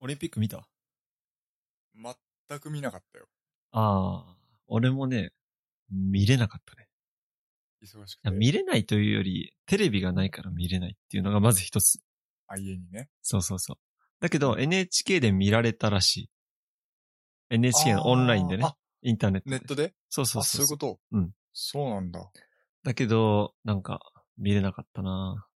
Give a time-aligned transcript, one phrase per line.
[0.00, 0.66] オリンピック見た？
[1.94, 3.26] 全く見なかったよ。
[3.72, 5.30] ああ、俺もね、
[5.90, 6.88] 見れなかったね。
[7.82, 8.30] 忙しくて。
[8.30, 12.00] 見れないというより、テレビがないから見れないっていうのがまず一つ。
[12.46, 13.08] あ、家にね。
[13.22, 13.76] そうそうそう。
[14.20, 16.30] だけど NHK で見られたらしい。
[17.50, 18.76] NHK のオンラインでねあ。
[19.02, 19.56] インターネットで。
[19.58, 19.94] ネットで？
[20.08, 20.58] そうそうあ、そ。
[20.58, 21.00] そうういうこと？
[21.12, 21.30] うん。
[21.52, 22.30] そうなんだ。
[22.82, 24.00] だけど、なんか、
[24.38, 25.46] 見れなかったな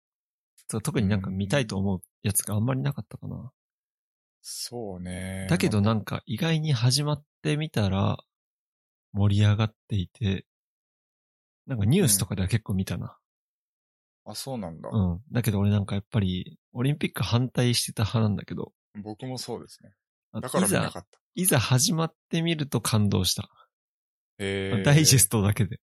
[0.68, 3.50] そう特になんか見たいと思うやつがあんまりなかったかな。
[4.42, 5.46] そうね。
[5.48, 8.18] だけどなんか意外に始まってみたら
[9.12, 10.46] 盛り上がっていて、
[11.66, 13.16] なんかニュースとかでは結構見たな。
[14.24, 14.88] あ、そうなんだ。
[14.90, 15.20] うん。
[15.32, 18.72] だけど俺なんかやっぱりオリンピック反対してた派なんだけど、
[19.02, 19.92] 僕もそうですね。
[20.32, 21.20] あだからいざ、見なかった。
[21.34, 23.48] いざ始まってみると感動した。
[24.38, 25.80] へーダイジェストだけで。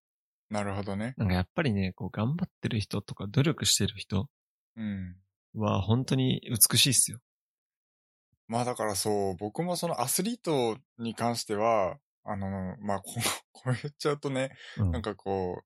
[0.50, 1.14] なるほどね。
[1.16, 4.28] なんかやっぱりね、こう頑張ってる人とか努力してる人
[4.76, 5.16] うん。
[5.54, 7.18] は本当に美しいっすよ。
[8.48, 13.12] まあだからそう、僕もそのアスリートに関しては、あの、まあこ、
[13.52, 14.90] こう言っちゃうとね、うん。
[14.90, 15.62] なんかこ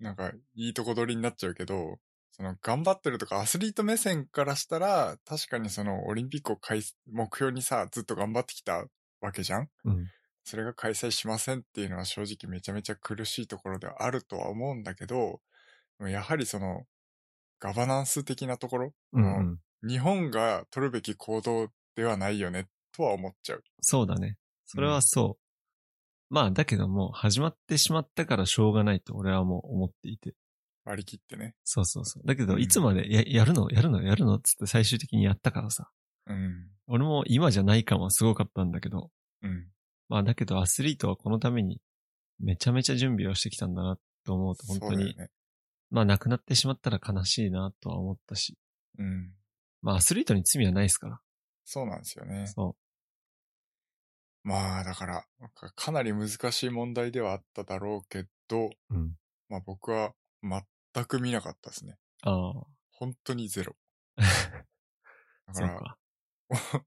[0.00, 1.98] う、なんかいいとこ取りになっちゃうけど、
[2.30, 6.58] その頑張ってるとかアスリート目線からしたら、確かにそのオリンピックを
[7.06, 8.86] 目標にさ、ずっと頑張ってきた
[9.20, 10.06] わけじゃんうん。
[10.44, 15.40] それが開催しませんっていうのは正直めちゃめちゃ苦しいところではあるとは思うんだけど、
[16.00, 16.84] やはりその、
[17.60, 19.40] ガバナンス的なところ、うんう
[19.86, 19.88] ん。
[19.88, 23.64] 日本が取るべき行動ではないよね、とは思っちゃう。
[23.80, 24.36] そうだね。
[24.66, 26.34] それはそう。
[26.34, 30.34] まあ、だけどもう始まってしまったからしょうがないと俺はもう思っていて。
[30.84, 31.54] 割り切ってね。
[31.64, 32.26] そうそうそう。
[32.26, 33.70] だけど、うんいつまでややるの？
[33.70, 34.02] やるの？
[34.02, 34.38] やるの？
[34.38, 35.90] つって最終的にやったからさ。
[36.26, 36.68] うん。
[36.86, 39.10] 俺も今じゃない感はすごかったんだけど。
[39.42, 39.68] うん。
[40.08, 41.80] まあ、だけどアスリートはこのために
[42.40, 45.28] めちゃめちゃ準備をしてきたんだなと思うと本当に、ね。
[45.90, 48.56] まあ、亡くなってしまったら悲しいなとは思ったし。
[48.98, 49.30] うん。
[49.82, 51.20] まあ、アスリートに罪はないですから。
[51.64, 52.46] そうなんですよね。
[52.46, 52.76] そ
[54.44, 55.24] まあ、だから、
[55.54, 58.70] かかなり難しい問題ではあっただろうけど、う。
[58.90, 59.12] うん。
[59.48, 61.96] まあ僕は全く見なかったですね。
[62.22, 62.52] ああ。
[62.90, 63.76] 本当にゼロ。
[64.16, 65.96] だから。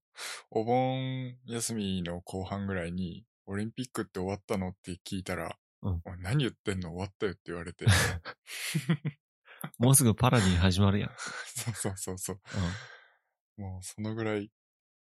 [0.51, 7.85] お盆休みの後半ぐらいに、オリンピックって終わったのって聞いたら、うん何言ってんの終わったよって言われて。
[9.77, 11.11] もうすぐパラディン始まるやん。
[11.55, 12.41] そうそうそうそう。
[13.57, 13.63] うん。
[13.63, 14.51] もうそのぐらい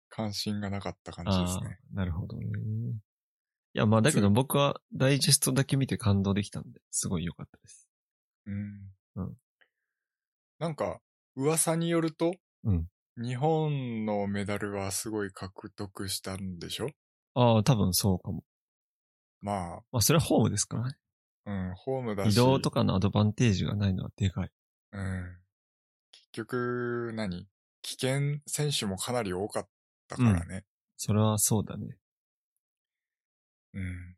[0.09, 1.79] 関心がなかった感じですあね。
[1.93, 2.45] あ、なるほどね。
[3.73, 7.87] いや、まあだけど僕はダイジェストだけ見て感動できたんで、すごい良かったです。
[8.45, 8.95] うん。
[9.15, 9.37] うん
[10.59, 11.01] なんか、
[11.35, 12.33] 噂によると、
[12.63, 16.89] うん日本のメダルはすごい獲得したんでしょ？
[17.33, 18.43] ああ、多分そうかも。
[19.41, 20.97] ままあそれはホームですからね。
[21.45, 22.33] あ、うん、ホームだし。
[22.33, 24.49] 移動とかのアドバンテージがないのはでかい。
[24.91, 25.37] うん。
[26.11, 27.47] 結局何、
[27.81, 29.69] 危険選手もかなり多かっ
[30.07, 30.65] たからね。
[30.97, 31.97] それはそうだね。
[33.73, 34.15] うん。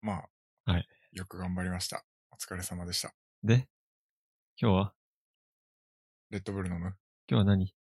[0.00, 0.24] ま
[0.66, 0.88] あ、はい。
[1.12, 2.04] よく頑張りました。
[2.30, 3.14] お疲れ様でした。
[3.44, 3.68] で、
[4.60, 4.94] 今日は？
[6.30, 6.96] レッドブル飲む？
[7.28, 7.74] 今日は何？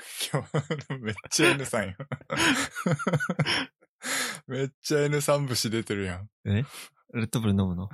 [0.32, 1.94] 今日、めっちゃ N さんよ。
[4.46, 6.30] めっちゃ N3 節出てるやん。
[6.46, 6.64] え？
[7.12, 7.90] レッドブル飲むの？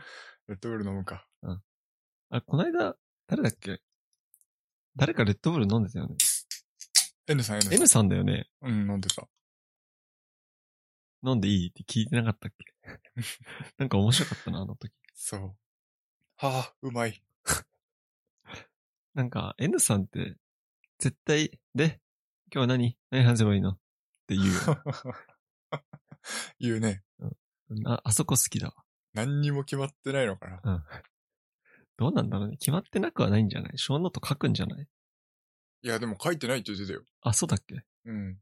[0.47, 1.27] レッドブル飲むか。
[2.29, 2.97] あ、この間、
[3.27, 3.81] 誰だっけ？
[4.95, 6.15] 誰かレッドブル飲んでたよね。
[7.29, 7.75] N さん N さん。
[7.75, 8.49] N さんだよね。
[8.63, 9.27] うん、飲んでた。
[11.25, 12.65] 飲んでいいって聞いてなかったっけ？
[13.79, 14.93] なんか面白かったな、あの時。
[15.15, 15.41] そう。
[16.37, 17.23] はあ、うまい。
[19.15, 20.37] なんか、N さんって、
[20.99, 22.01] 絶対、で、
[22.53, 22.99] 今日は何？
[23.11, 23.71] 何話せばいいの？
[23.71, 23.79] っ
[24.27, 24.53] て言うよ。
[26.61, 27.03] 言うね。
[27.87, 28.75] あ、あそこ好きだわ。
[29.15, 30.87] 何にも決まってないのかな。
[31.97, 32.57] どうなんだろうね。
[32.59, 33.79] 決まってなくはないんじゃない？
[33.79, 34.87] 小ノート書くんじゃない？
[35.87, 37.05] いや、でも書いてないって言ってたよ。
[37.21, 37.77] あ、そうだっけ？
[38.07, 38.39] うん。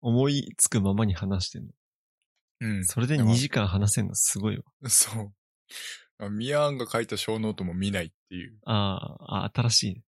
[0.00, 1.72] 思いつくままに話してんの。
[2.60, 2.84] うん。
[2.86, 4.64] それででも2時間話せんのすごいわ。
[4.88, 5.34] そう。
[6.18, 8.58] あミヤーンが書いたショーノートも見ないっていう。
[8.64, 10.02] あーあ、新しいね。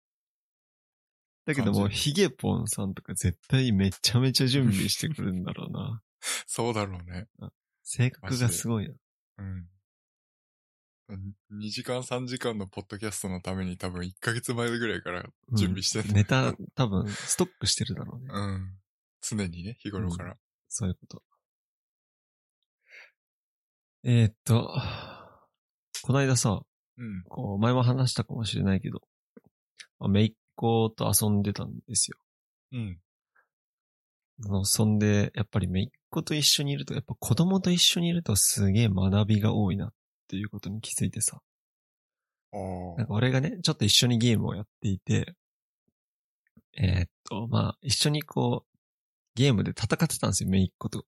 [1.45, 6.01] だけども、感じヒゲポンさんとか絶対めちゃめちゃ準備してくるんだろうな。
[6.47, 7.27] そうだろうね。
[7.83, 8.95] 性格がすごいな。
[9.39, 9.67] うん。
[11.09, 18.29] 2時間3時間のポッドキャストのために多分1ヶ月前ぐらいからうん準備してる、ネタ 多分ストックしてるだろうね。
[18.31, 18.79] うん。
[19.21, 20.37] 常にね、日頃から。
[20.69, 21.23] そういうこと。
[24.03, 24.69] えーっと、
[26.03, 26.61] この間さ、
[26.97, 27.23] うん。
[27.23, 29.01] こう、前も話したかもしれないけど、
[29.99, 32.17] まあめいっ子と遊んでたんですよ。
[32.71, 32.99] うん。
[34.65, 39.93] そんで、やっぱりめいっ子と一緒にいると、やっぱ子供と一緒にいるとすげえ学びが多いなっ
[40.33, 41.39] ていうことに気づいてさ。
[42.97, 45.35] なんか俺がね、ちょっと一緒にゲームをやっていて、
[46.75, 48.77] えーっと、まあ、一緒にこう、
[49.35, 51.05] ゲームで戦ってたんですよ、めいっ子と。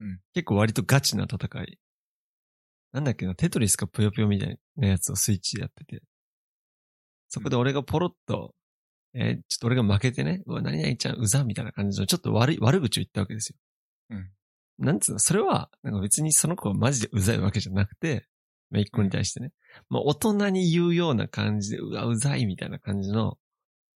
[0.00, 1.78] うん結構割とガチな戦い。
[2.92, 6.02] なんだっけな、テトリスかぷよぷよみたいなやつをスイッチでやってて。
[7.28, 8.54] そこで俺がポロッと、
[9.14, 13.56] えーちょっと俺が負けてね、うわ、何々ちゃんうざみたいな感じの、ちょっと悪い、悪口を言ったわけですよ。
[14.10, 14.30] うん。
[14.78, 18.26] なんつうの、それは、なんか別にその子はマジでうざいわけじゃなくて、
[18.70, 19.52] めいっ子に対してね。
[19.88, 23.38] まあ、大人に言うような感じで、うわ、うざいみたいな感じの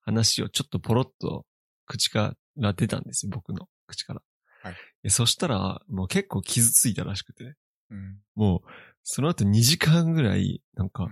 [0.03, 1.47] 話をちょっとポロッと
[1.87, 4.23] 口から出たんですよ、僕の口から。
[4.63, 7.55] はいでそしたら、もう結構傷ついたらしくて、
[7.91, 8.17] うん。
[8.35, 8.69] もう、
[9.03, 11.11] その後2時間ぐらい、なんか、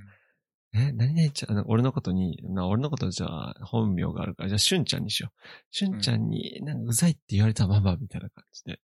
[0.72, 5.40] え、何々ちゃん、俺のことに、な俺のことじゃあ本名があるから、じゃあしゅんちゃんにしよう。
[5.70, 8.80] しゅんちゃんに、なんかうざいって言われたままみたいな感じで。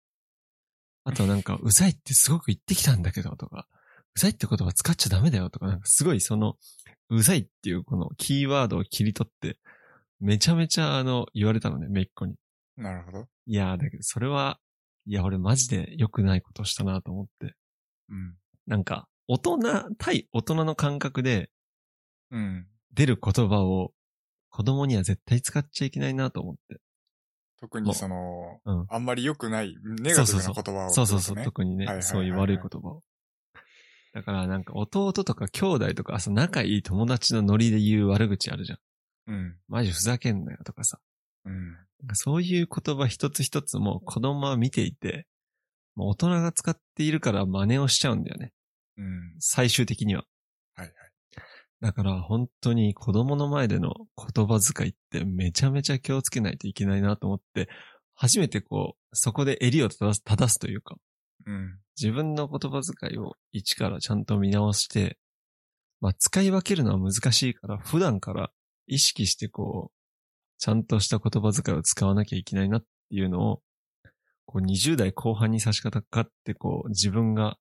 [1.04, 3.68] あとなんか、うざいってすごく言ってきたんだけど、とか、
[4.16, 6.56] うざいって言葉使っちゃダメだよとか、なんかすごいその、
[7.10, 9.58] うざいっていうこのキーワードを切り取って、
[10.20, 12.34] めちゃめちゃあの、言われたのね、めいっ子に。
[12.76, 13.26] なるほど。
[13.46, 14.58] いやー、だけどそれは、
[15.04, 17.54] いや、俺マジで良くないことをしたなと思って。
[18.08, 18.34] うん。
[18.66, 19.58] なんか、大人、
[19.98, 21.50] 対大人の感覚で
[22.30, 22.66] うん。
[22.92, 23.92] 出る言葉を
[24.48, 26.80] 子供には絶対使っちゃいけないなと思って。
[27.60, 28.86] 特にその、うん。
[28.88, 33.02] あんまり良くない、ネガティブな言葉を、そうそうそう、ね特にね、そういう悪い言葉を。
[34.16, 38.78] だからなんか弟とか兄弟とか、あそう仲いい友達のノリで言う悪口あるじゃん。
[39.26, 39.56] うん。
[39.68, 40.98] マジふざけんなよとかさ。
[41.44, 41.72] うん。
[41.72, 45.26] なんかそういう言葉一つ一つも子供は見ていて、
[45.96, 48.54] もう大人が使っているから真似をしちゃうんだよね。
[48.96, 49.34] うん。
[49.38, 50.24] 最終的には。
[50.76, 50.94] はいはい。
[51.82, 57.68] だから本当に子供の前での言葉遣いってめちゃめちゃ気をつけないといけないなと思って、
[58.14, 60.14] 初めてこう、そこで襟を正
[60.48, 60.96] すというか、
[61.46, 61.78] うん。
[62.00, 65.18] 自分の言葉遣いを一からちゃんと見直して、
[66.00, 68.50] まあ使い分けるのは難しいから、普段から
[68.86, 69.96] 意識してこう、
[70.58, 73.62] ちゃんとした言葉遣いを使わなきゃいけないなっていうのを、
[74.44, 77.56] こう20代後半に差し掛かってこう自分が、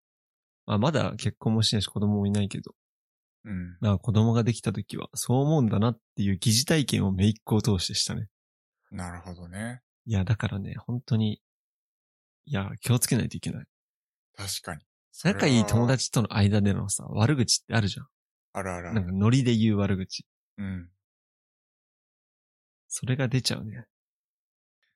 [0.65, 2.73] まあまだ結婚もしないし子供もいないけど、
[3.45, 3.77] うん。
[3.79, 8.27] まあ子供ができた時はそう思うんだなっていう疑似体験をめいっ子を通してしたね。
[8.91, 9.81] なるほどね。
[10.05, 11.41] いや、だからね、本当に、
[12.45, 13.65] いや、気をつけないといけない。
[14.35, 14.81] 確かに。
[15.23, 15.87] 仲いい友。
[15.87, 18.07] 達との間でのさ、悪口ってあるじゃん。
[18.53, 18.95] あるあるある。
[18.95, 20.25] なんかノリで言う悪口。
[20.57, 20.89] うん。
[22.87, 23.85] それが出ちゃうね。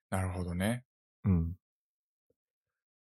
[0.09, 0.83] なるほどね。
[1.23, 1.55] うん。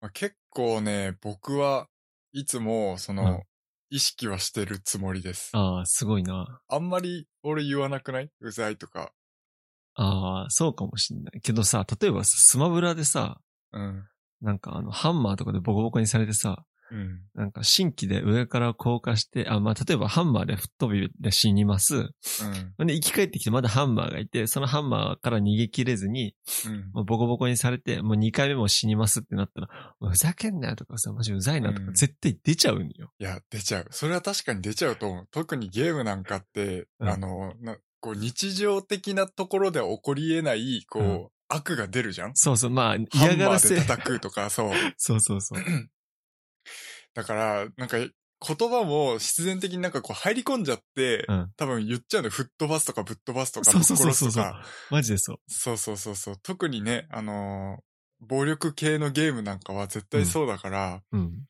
[0.00, 1.88] まあ、結構ね、僕は
[2.32, 3.43] いつも、その、うん
[3.90, 5.49] 意識はしてるつもりです。
[5.55, 6.61] ああ、すごいな。
[6.69, 8.31] あんまり俺言わなくない？
[8.38, 9.14] うざいとか。
[9.94, 11.40] ああ、そうかもしんない。
[11.40, 13.40] けどさ、例えばさスマブラでさ、
[13.73, 14.06] うん。
[14.40, 17.20] なんかあの、ハンマーとかでボコボコにされてさ、うん。
[17.35, 21.96] なんか新規で上から降下して、あ、まあ、例えばハンマーで吹っ飛びで死にます。
[22.79, 22.87] うん。
[22.87, 26.35] で、生き返ってきてまだハンマーがいて、そのハンマーから逃げ切れずに、
[26.67, 26.90] うん。
[26.93, 29.69] もうボコボコにされて、もう2回目も死にますってなったら、
[30.00, 33.12] ふざけんなよとかさ、マジうざいなとかうん絶対出ちゃうんよ。
[33.19, 33.87] いや、出ちゃう。
[33.90, 35.29] それは確かに出ちゃうと思う。
[35.31, 42.33] 特にゲームなんかって、うんあの、なこう日常的なところでは起こり得ない、こう、うん悪悪が出るじゃん？
[42.35, 43.87] そうそう、まあ、ハ嫌がらせンマーで。
[43.87, 44.73] 叩くとか、そう。
[44.97, 45.65] そうそうそう。
[47.15, 51.53] だから、なんか、言葉も必然的になんかこう入り込んじゃって、うん。
[51.56, 54.55] 多分言っちゃうの、吹っ飛ばすとかぶっ飛ばすとか、そうそうそうそうそう。
[54.91, 55.39] マジでそう。
[55.49, 56.37] そうそうそうそう。
[56.43, 57.83] 特にね、あのー
[58.21, 61.47] 暴力系のゲームなんかは絶対そうだから、うん。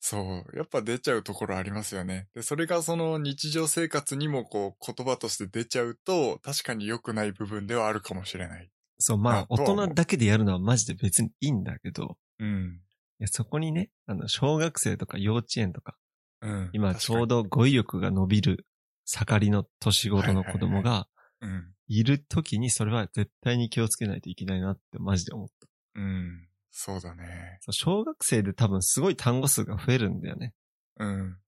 [0.00, 0.18] そ
[0.52, 2.26] う、やっぱ出ちゃうところありますよね。
[2.34, 8.68] で、それがその日常生活にもこう言葉として出ちゃうと、確かに良くない部分ではあるかもしれない。
[8.98, 12.80] そう、まあ、大人だけでやるのはマジで別にいいんだけど、うん。
[13.20, 15.96] いやそこにね、あの、小学生とか幼稚園とか、
[16.40, 16.70] うん。
[16.72, 17.42] 今ちょうど。
[17.42, 18.66] ど語彙力が伸びる
[19.04, 21.08] 盛りの年頃の子供が
[21.40, 21.74] うん。
[21.86, 25.66] いる時にそれは絶対に気をつけないといけないなってマジで思った。
[25.94, 26.48] うん。
[26.70, 27.58] そうだね。
[27.70, 30.52] 小学生で多分すごい単語数が増えるんだよね。
[30.98, 31.38] うん。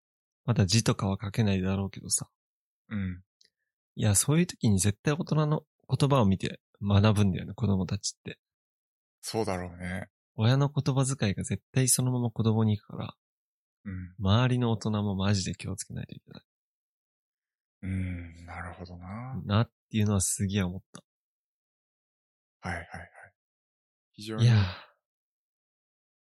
[0.46, 2.28] まだ字とかは書けないだろうけどさ。
[2.88, 3.22] うん。
[3.96, 8.38] いや、そういう時に絶対大人の言葉を見て学ぶんだよね、子供たちって。
[9.20, 10.08] そうだろうね。
[10.36, 13.14] 親の言葉遣いが絶対そのまま子供に行くから、
[13.84, 14.14] うん。
[14.18, 16.42] 周りの大人もマジで気をつけないといけない。
[17.82, 18.46] うん。
[18.46, 19.40] なるほどな。
[19.44, 20.80] なっていうのはすげえ思っ
[22.62, 23.10] はいはいはい。
[24.12, 24.42] 非常た。
[24.42, 24.56] にいや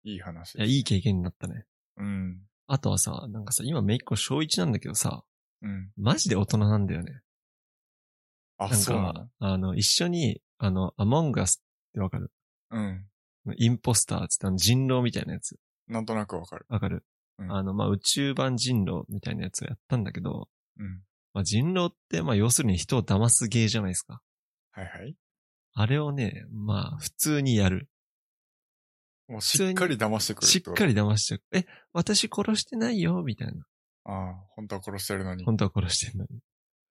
[0.05, 1.65] いい話ー、いや、いい経験になったね。
[1.97, 2.41] うん。
[2.67, 5.25] あとはさ、なんかさ、今めいっ子小1なんだけどさ、
[5.63, 5.91] うん。
[5.97, 7.21] マジで大人なんだよね。
[8.59, 12.31] あ、なんそうなのか、あの、一緒に、あの、アモンガスってわかる？
[12.71, 13.07] うん。
[13.57, 15.57] インポスターっつってあの人狼みたいなやつ。
[15.87, 16.67] なんとなくわかる。
[16.69, 17.05] わかる、
[17.39, 20.49] うんあの、まあ、宇宙版人狼みたいなやつをやったんだけど、
[20.79, 21.03] うん。
[21.33, 24.21] まあ、人狼って、まあ、要するに人を騙す芸じゃないですか。
[24.73, 25.15] はいはい。
[25.75, 27.89] あれをね、まあ、普通にやる。
[29.29, 30.95] もうしっかり騙してくるしっかり。
[30.95, 33.65] り騙してえ、私殺してないよ、みたいな。
[34.05, 35.45] ああ、本当は殺してるのに。
[35.45, 36.41] 本当は殺してんのに。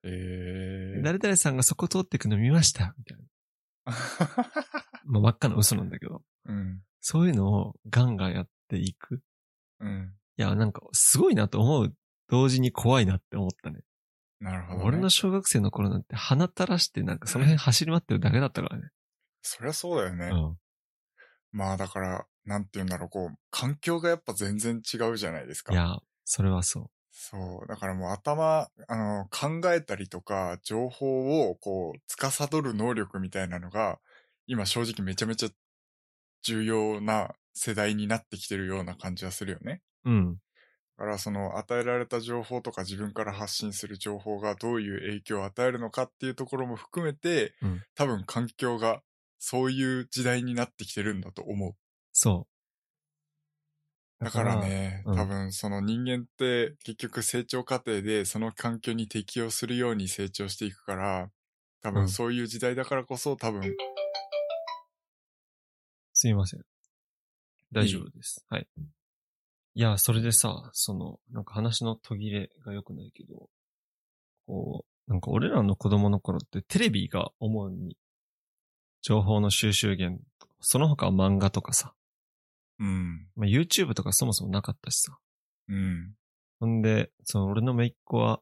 [0.07, 3.23] ええ誰々さんがそこ通ってくの見ました、みたいな。
[5.05, 6.23] まあ、真っ赤な嘘なんだけど。
[6.45, 6.81] うん。
[6.99, 9.21] そういうのをガンガンやっていく。
[9.79, 10.13] うん。
[10.37, 11.95] いや、なんか、すごいなと思う。
[12.29, 13.81] 同時に怖いなって思ったね。
[14.39, 14.85] なるほど、ね。
[14.85, 18.89] 俺の小学生の頃なんて鼻垂らしてなんかその辺走り回ってるだけだったからね。
[19.41, 20.27] そりゃそうだよね。
[20.27, 20.57] うん。
[21.51, 25.73] まあだから、なんて言うんだろう、こう、環境がやっぱ全然違うじゃないですか。
[25.73, 27.67] いや、それはそそう。
[27.67, 33.99] だからもう頭、あの、考えたりとか、情報をこう、司る能力みたいなのが、
[34.45, 35.49] 今正直めちゃめちゃ
[36.43, 39.81] 重要な世代になってきてるような感じはするよね。
[40.05, 40.11] う。
[40.11, 40.37] うん。
[40.99, 49.01] だからその与えられた情報とか自分から発信する情報がどういう影響を与えるのかっていうところも含めて、うん多分環境が
[49.39, 51.73] そういう時代になってきてるんだと思う。
[52.13, 52.56] そう。
[54.19, 61.29] だからね、うん多分その人間って結局成長過程でその環境に適応するように成長していくから、
[61.81, 63.61] 多うん分そういう時代だからこそ多分、
[66.13, 66.61] すいません。
[67.71, 68.43] 大丈夫です。
[68.49, 68.67] はい。
[69.75, 73.49] いや、それでさ、その、なんか話の途切れが良くないけど、
[74.47, 77.95] こう、なんか俺らの子供の頃ってテレビが主に
[79.01, 80.21] 情報の収集源、
[80.59, 81.93] その他は漫画とかさ、
[82.79, 85.17] うん、まあ、YouTube とかそもそもなかったしさ。
[85.69, 86.13] うん、
[86.59, 88.41] ほんで、その俺の姪っ子は、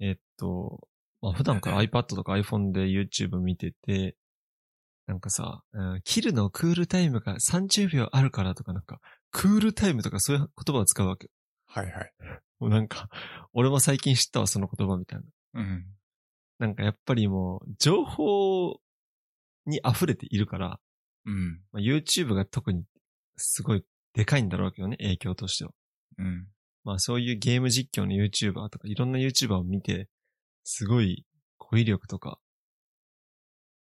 [0.00, 0.88] えっと、
[1.20, 4.16] まあ普段から iPad とか iPhone で YouTube 見てて、
[5.06, 8.98] なんかさ、うん、切るのクールタイムが30秒あるからとかなんか、
[9.30, 11.28] クールタイムとかそういう言葉を使うわけ。
[11.66, 12.12] はいはい。
[12.60, 13.08] もうなんか、
[13.52, 15.24] 俺も最近知ったわ、その言葉みたいな。
[15.60, 15.84] うん、
[16.58, 18.80] なんかやっぱりもう、情報
[19.66, 20.80] に溢れているから、
[21.24, 22.84] うん、まあ、YouTube が特に
[23.42, 23.84] すごい
[24.14, 25.72] でかいんだろうけどね、影響としては。
[26.18, 26.46] うん、
[26.84, 30.08] まあそういうゲーム実況の YouTuber とかいろんな YouTuber を見て、
[30.64, 31.26] すごい
[31.58, 32.38] 語彙力とか、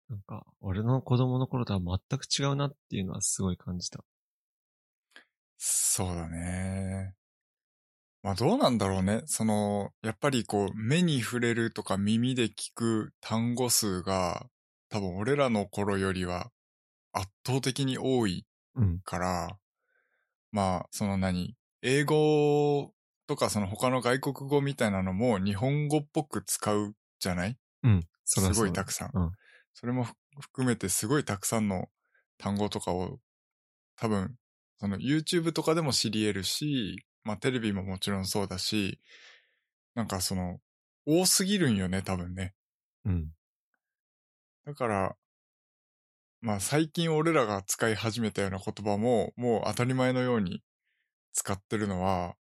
[0.08, 4.04] なんか、俺の子供の頃とは全く違うなっていうのはすごい感じた。
[5.56, 7.14] そうだね。
[8.22, 9.22] まあどうなんだろうね。
[9.26, 14.46] その、やっぱりこう、目に触れるとか耳で聞く単語数が、
[14.88, 16.50] 多分俺らの頃よりは
[17.12, 19.02] 圧倒的に多いうん。
[19.04, 19.58] から、
[20.52, 22.92] まあ、その何英語
[23.26, 27.58] とかその他の外国語みたいなのも日本語っぽく使うじゃない？
[27.82, 28.06] うん。
[28.24, 29.10] そすごいたくさん。
[29.14, 29.30] うん
[29.74, 31.88] それもふ含めてすごいたくさんの
[32.38, 33.20] 単語とかを
[33.96, 34.36] 多分、
[34.80, 39.00] その YouTube とかでも知り得るし、まあテレビももちろんそうだし、
[39.94, 40.60] なんかその、
[41.06, 42.54] 多すぎるんよね、多分ね。
[43.04, 43.32] うん。
[44.64, 45.16] だから、
[46.40, 50.62] まあ最近俺らが使い始めたような言葉も、もう当たり前のように
[51.32, 52.34] 使ってるのは、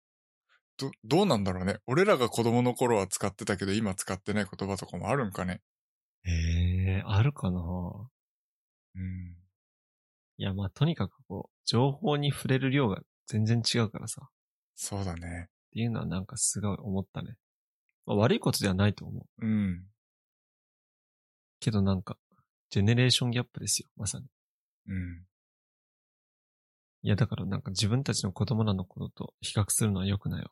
[0.78, 1.78] ど、どうなんだろうね。
[1.86, 5.60] 俺らが子供の頃は使ってたけど、今使ってない言葉とかもあるんかね。
[6.24, 9.36] ええー、あるかなうん。
[10.36, 14.22] いや、まあとにかくこう、情報に触れる量が全然違うからさ。
[14.24, 14.28] っ
[14.76, 15.48] そうだね。
[15.72, 17.34] ていうのはなんかすごい思ったね。
[18.06, 19.46] まあ、悪いことではないと思う。
[19.46, 19.84] うん。
[21.60, 22.16] けどなんか、
[22.70, 24.26] ジェネレーションギャップですよ、まさに。
[24.88, 25.24] うん。
[27.02, 30.48] いや、だからなんか自分たちの子供らのことと比較するのは良くないわ。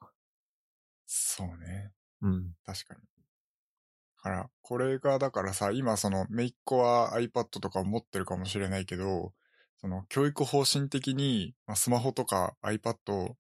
[1.07, 1.93] そうね。
[2.23, 2.53] うん。
[2.65, 3.01] 確かに。
[3.01, 9.33] だから、これがだからさ、今その、めいっ子は iPad とか持ってるかもしれないけど、
[9.77, 13.35] その、教育方針的に、まあ、スマホとか iPad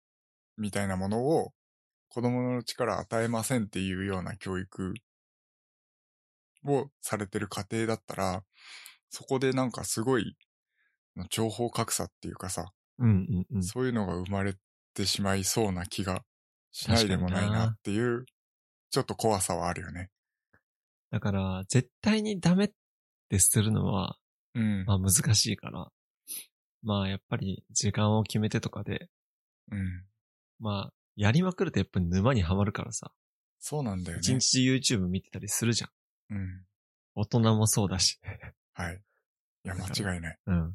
[0.56, 1.52] みたいなものを
[2.08, 4.94] 子供のうちから与えませんっていうような教育
[6.66, 8.44] をされてる家庭だったら、
[9.10, 10.36] そこでなんかすごい、
[11.30, 13.62] 情報格差っていうかさ、うんうんうん。
[13.62, 14.54] そういうのが生まれ
[14.94, 16.24] てしまいそうな気が
[16.72, 18.24] しないでもないなっていう、
[18.90, 20.10] ちょっと怖さはあるよね。
[21.10, 22.70] だから、絶対にダメっ
[23.28, 24.16] てするのは、
[24.54, 24.84] うん。
[24.86, 25.88] まあ難しいから。
[26.82, 29.08] まあやっぱり時間を決めてとかで、
[29.70, 30.04] うん。
[30.58, 33.12] まあ、やりまくるとやっぱり沼にはまるからさ。
[33.58, 34.38] そうなんだよ一ね。
[34.40, 35.90] 日 YouTube 見てたりするじゃん。
[36.30, 36.64] うん。
[37.14, 38.18] 大人もそうだし。
[38.74, 39.00] はい。
[39.64, 40.38] いや、間違いない。
[40.46, 40.74] うん。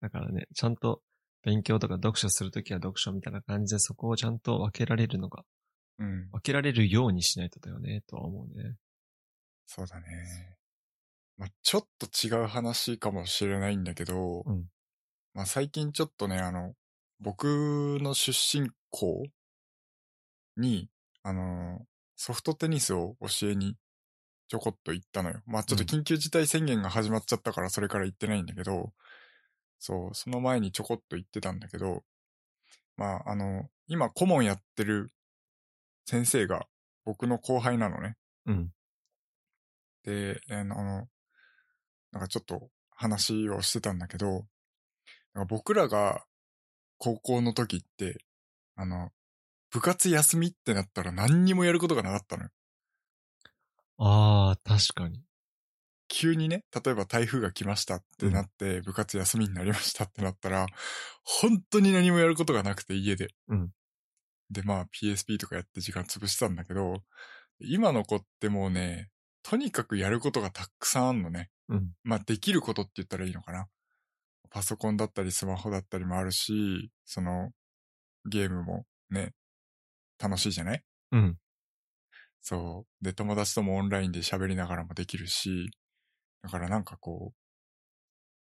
[0.00, 1.02] だからね、ちゃんと
[1.42, 5.44] 勉強とか読書するときは読書みたいな感じでそこをちゃんと分けられるのが、
[5.98, 6.30] うん。
[6.30, 8.74] 分けられるようにしないとだよね、とは思うね。
[9.66, 10.56] そうだね。
[11.36, 14.64] まあ、ちょっと違う話かもしれないんだけど、うん
[15.34, 16.74] まあ、最近ちょっとね、あの、
[17.20, 19.24] 僕の出身校
[20.56, 20.88] に、
[21.22, 23.76] あの、ソフトテニスを教えに
[24.48, 25.40] ちょこっと行ったのよ。
[25.46, 28.92] まあちょっと緊急事態宣言が始まっちゃったからそれから行ってないんだけど、
[29.78, 32.02] そう、その前にちょこっと行ってたんだけど、
[32.96, 35.10] まああの、今顧問やってる
[36.06, 36.66] 先生が
[37.04, 38.16] 僕の後輩なのね。
[38.46, 38.70] うん。
[40.04, 41.08] で、あの、
[42.12, 44.46] なんかちょっと話をしてたんだけど、
[45.34, 46.24] なんか僕らが
[46.96, 48.24] 高校の時って、
[48.76, 49.10] あの、
[49.70, 52.50] 部活休みってなったら何にもやることがなかったのよ。
[53.98, 55.22] ああ、確かに。
[56.08, 60.66] 急にね、例えば台風が来ましたってなって、部活休みになりましたってなったら、
[61.22, 63.28] 本当に何もやることがなくて家で。
[63.48, 63.70] うん
[64.50, 67.02] で、まあ PSP とかやって時間潰してたんだけど、
[67.60, 69.10] 今の子ってもうね、
[69.42, 71.50] とにかくやることがたくさんあんのね。
[71.68, 71.90] うん。
[72.02, 73.68] まあできることって言ったらいいのかな。
[74.48, 77.50] パソコンだったりスマホだったりもあるし、その
[78.24, 79.34] ゲームもね、
[80.18, 80.82] 楽しいじゃない？
[81.12, 81.38] うん。
[82.40, 83.04] そう。
[83.04, 85.70] で、友達ともオンラインで喋りながらもできるし、
[86.42, 87.36] だからなんかこう、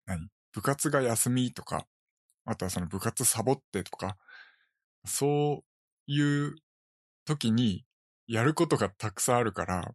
[0.06, 0.28] 何？
[0.52, 1.86] 部活が休みとか、
[2.44, 4.16] あとはその部活サボってとか、
[5.04, 5.62] そ
[6.08, 6.54] ういう
[7.24, 7.84] 時に
[8.26, 9.92] やることがたくさんあるから、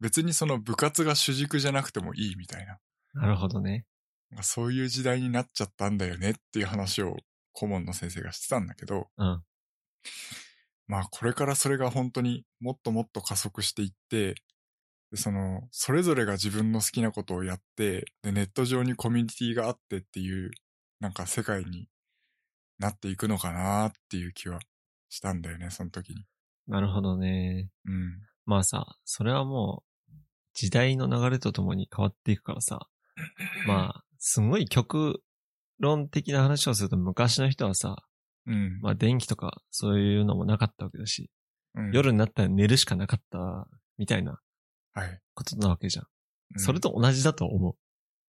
[0.00, 2.78] 別にその部活が主軸じゃなくてもいいみたいな。
[3.14, 3.84] なるほどね。
[4.42, 7.16] そういう時代になっちゃったんだよねっていう話を
[7.52, 9.42] 顧問の先生がしてたんだけど、うん。
[10.86, 14.34] まあこれからそれが本当にもっともっと加速していって、
[15.10, 20.50] でその、それぞれが自分の好きなことをやって、で、ネット上にコミュニティがあってっていう、
[21.00, 21.88] なんか世界に
[22.78, 24.58] なっていくのかなっていう気は
[25.08, 26.24] したんだよね、その時に。
[26.66, 27.68] なるほどね。
[27.84, 28.20] うん。
[28.46, 30.12] まあさ、それはもう、
[30.54, 32.88] 時代の流れとともに変わっていくからさ、
[33.66, 35.22] まあ、すごい極
[35.78, 38.04] 論的な話をすると昔の人はさ、
[38.46, 38.80] うん。
[38.80, 41.30] まあ電気とかそういうのもなかったわけだし、
[41.74, 43.66] うん、夜になったら寝るしかなかった
[43.98, 44.38] みたいな
[44.92, 45.20] はい。
[45.34, 46.04] ことなわけじゃん。
[46.04, 47.74] うんそれと同じだと思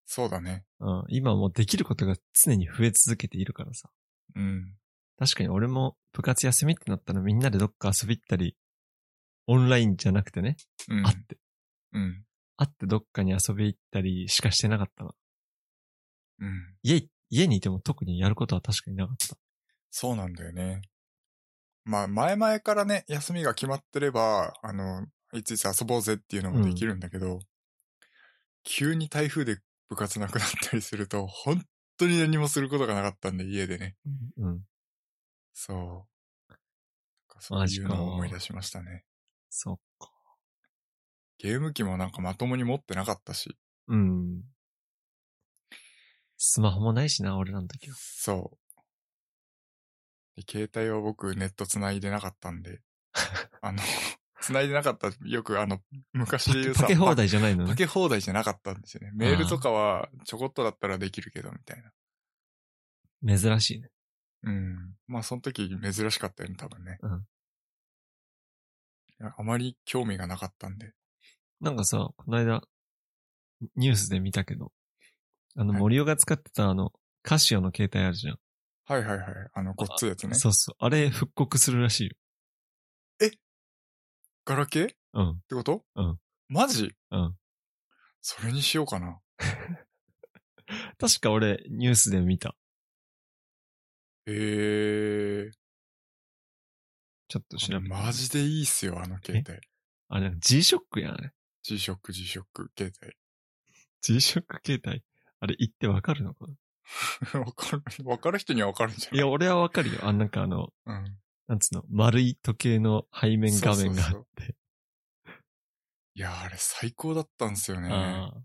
[0.05, 0.63] そうだね。
[0.79, 0.85] う。
[0.85, 3.89] うん、今もうできることが常に増え続けているからさ。
[4.35, 4.73] うん。
[5.17, 8.55] 確かに俺も部活休みってなったらみんなでどっか遊び行ったり、
[9.47, 10.57] オンラインじゃなくてね、
[10.89, 11.03] うん。
[11.03, 11.37] 会って、
[11.93, 12.23] うん。
[12.57, 15.11] 会ってどっかに遊び行ったりしかしてなかったな。
[16.39, 16.75] うん。
[16.83, 19.37] 家、家にいても特にやることは確かになかった。
[19.97, 20.81] そうなんだよね。
[21.85, 27.39] まあ、前々からね、休みが決まってれば、あの、いついつ遊ぼうぜっていうのもできるんだけど、
[28.65, 31.63] 急に台風で部活なくなったりすると、本
[31.95, 33.95] 当に何もすることがなかったんで、家でね。
[34.35, 34.63] うん。
[35.53, 36.05] そ
[36.49, 36.53] う。
[37.39, 39.05] そういうのを思い出しましたね。
[39.49, 40.11] そっか。
[41.37, 44.41] ゲーム機もなんかまともに持ってなかったし、うん。
[46.35, 47.95] スマホもないしな、俺らの時は。
[47.97, 48.64] そう。
[48.64, 48.64] で
[50.49, 52.81] 携帯は僕ネット繋いでなかったんで、
[53.61, 53.79] あの、
[54.41, 55.81] 繋いでなかった、よくあの、
[56.13, 57.69] 昔で言うさ、かけ放題じゃないのね。
[57.69, 59.11] かけ放題じゃなかったんですよね。
[59.13, 63.37] メールとかはちょこっとだったらできるけど、みたいな。
[63.37, 63.89] 珍しいね。
[64.43, 64.95] うん。
[65.07, 66.99] まあ、その時珍しかったよね、多分ね。
[67.01, 67.25] うん
[69.37, 70.91] あまり興味がなかったんで。
[71.61, 72.61] なんかさ、この間、
[73.75, 74.71] ニュースで見たけど、
[75.55, 76.91] あの、はい森尾が使ってたあの、
[77.23, 78.39] カシオの携帯あるじゃん。
[78.87, 79.31] はいはいはい。
[79.53, 80.35] あの、ごっついやつね。
[80.35, 80.75] そうそう。
[80.79, 82.15] あれ復刻するらしいよ。
[84.47, 84.87] ガラケー？
[84.89, 85.41] っうん。
[85.49, 85.83] てこと？
[85.95, 86.19] うん。
[86.49, 86.95] マジ？
[87.09, 87.35] うん。
[88.21, 89.19] それにしようかな。
[90.99, 92.55] 確か俺、ニュースで見た。
[94.27, 95.51] へえ
[97.27, 97.89] ちょっと調べて。
[97.89, 99.59] マジでいいっすよ、あの携帯。
[100.09, 101.33] あれ、G-SHOCK やん、あれ。
[101.63, 103.13] G-SHOCK、G-SHOCK 携帯。
[104.01, 105.03] G-SHOCK 携帯？
[105.39, 106.53] あれ、言ってわかるのかな？
[107.33, 109.17] わかる、わかる人にはわかるんじゃない？
[109.17, 109.99] いや、俺はわかるよ。
[110.03, 111.17] あ、なんかあの、うん。
[111.47, 114.11] なんつうの、丸い時計の背面画面があって。
[114.11, 114.55] そうそう
[116.17, 117.89] いや、あれ最高だったんですよね。
[117.91, 118.43] ああ。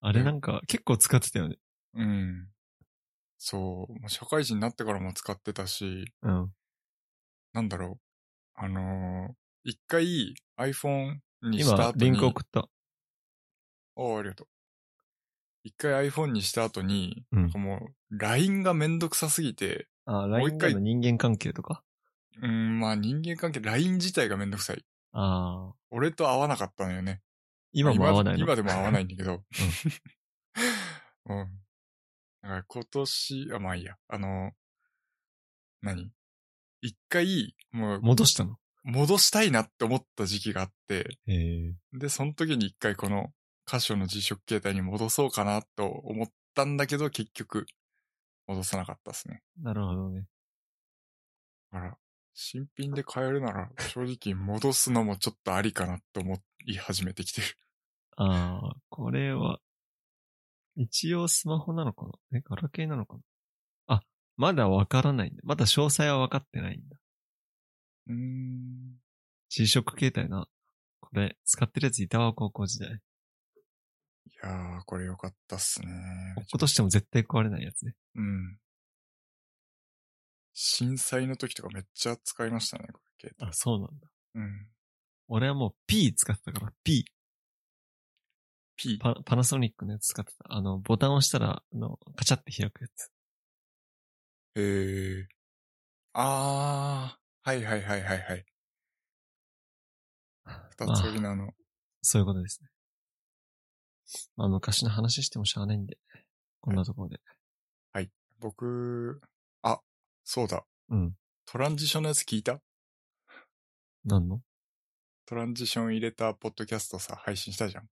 [0.00, 1.58] あれなんか結構使ってたよね。
[1.94, 2.48] うん。
[3.38, 4.08] そう。
[4.08, 6.54] 社会人になってからも使ってたし、うん。
[7.52, 8.00] なんだろう。
[8.54, 9.34] あのー
[9.68, 12.04] 一回 iPhone にした今、後に。
[12.04, 12.68] リンク送った。
[13.96, 14.48] おありがとう。
[15.66, 21.82] 一回 iPhone にした後に、うんなんかもう、LINE がめんどくさすぎて、あ、もう一 LINE 回での人間関係とか？
[22.40, 24.84] うん、まあ人間関係、LINE 自体がめんどくさい。
[25.10, 25.74] ああ。
[25.90, 27.20] 俺と合わなかったのよね。
[27.72, 28.44] 今も合わないの？
[28.44, 29.42] 今でも合わないんだけど。
[31.26, 31.48] うん。
[32.42, 33.96] だから今年、あ、まあいいや。
[34.06, 34.52] あの、
[35.82, 36.12] 何？
[36.80, 38.56] 一回、もう、戻したの？
[38.84, 41.74] 戻したいなって思った時期があって、へえ。
[41.92, 43.32] で、その時に一回この
[43.66, 47.66] 歌手の G-SHOCK 携帯に戻そうかなと思ったんだけど、結局、
[48.46, 49.42] 戻さなかったですね。
[49.60, 50.26] なるほどね。
[51.72, 51.98] だから、
[52.34, 57.46] 新品で買えるなら、正直戻すのもちょっとありかなと思い始めてきてる。
[58.16, 59.60] ああ、これは、
[60.76, 62.38] 一応スマホなのかな？
[62.38, 63.20] え、ガラケーなのかな？
[63.96, 64.02] あ、
[64.36, 65.40] まだわからないんだ。
[65.42, 66.98] まだ詳細は分かってないんだ。
[68.08, 69.00] うーん。
[69.80, 70.46] ック携帯な。
[71.00, 73.00] これ、使ってるやついたわ、高校時代。
[74.42, 75.86] いやー、これ良かったっすね。
[76.36, 77.94] 落っことしても絶対壊れないやつね。
[78.16, 78.58] うん。
[80.52, 84.08] 震災の時とかめっちゃ使いましたね、これ、携あ、そうなんだ。
[84.34, 84.44] 帯。
[84.44, 84.68] うん。
[85.28, 87.04] 俺はもう P 使ってたから、P。
[88.76, 88.98] P？
[88.98, 90.44] パパナソニックのやつ使ってた。
[90.48, 93.10] あの、ボタンを押したら、あの、カチャって開くやつ。
[94.56, 95.26] えー。
[96.12, 97.50] あー。
[97.50, 98.44] はいはいはいはいはい。
[100.70, 101.52] 二つ折りのあの、
[102.02, 102.68] そういうことですね。
[104.36, 105.98] まあ、昔の話してもしゃあないんで、
[106.60, 107.20] こんなところで。
[108.38, 109.22] 僕、
[109.62, 109.80] あ、
[110.22, 110.66] そうだ。
[110.90, 111.14] うん。
[111.46, 112.60] トランジションのやつ聞いた？
[114.04, 114.42] なんの？
[115.24, 117.84] トランジション入れたポッドキャストさ、配信したじゃん。
[117.84, 117.86] あ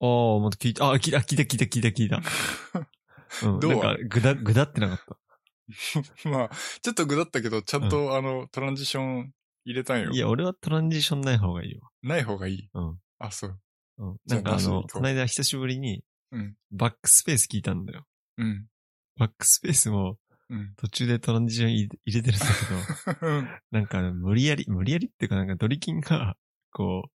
[0.00, 2.20] あ、また聞いた、あ、聞いた、聞いた、聞いた、聞いた、聞いた。
[3.46, 3.60] うん。
[3.60, 3.70] どう？
[3.70, 4.98] なんか、ぐだ、ぐだってなかっ
[6.24, 6.28] た。
[6.28, 6.50] まあ、
[6.82, 9.32] ちょっとぐだったけど、ちゃんと、あの、トランジション
[9.64, 10.10] 入れたんよ。
[10.10, 11.88] いや、俺はトランジションない方がいいわ。
[12.02, 12.70] ない方がいい？
[12.74, 12.98] うん。
[13.20, 13.60] あ、そう。
[13.98, 14.16] うん。
[14.26, 16.02] なんかあの、この間久しぶりに、
[16.32, 16.56] うん。
[16.72, 18.06] バックスペース聞いたんだよ。
[18.38, 18.66] うん。
[19.16, 20.18] バックスペースも
[20.50, 20.74] うん。
[20.76, 22.46] 途中でトランジション入れてるんだ
[23.10, 23.48] けど、 うん。
[23.70, 26.36] なんか無理やり、無理やりっていうかなんかドリキンが、
[26.72, 27.10] こ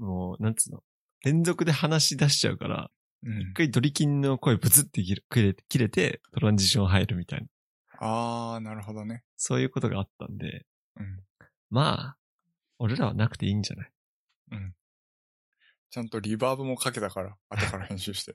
[0.00, 0.82] う、もう、なんつうの、
[1.24, 2.90] 連続で話し出しちゃうから、
[3.24, 3.52] うん一。
[3.54, 7.46] 回ドリキンの声ブツって切れ切れ切れて、トランジション入るみたいな。
[8.00, 9.22] あー、なるほどね。
[9.36, 11.20] そういうことがあったんで、うん。
[11.70, 12.16] まあ、
[12.78, 13.90] 俺らはなくていいんじゃない？
[14.50, 14.74] うん。
[15.92, 18.34] ちゃんとリバーブもかけたから、 後から編集して。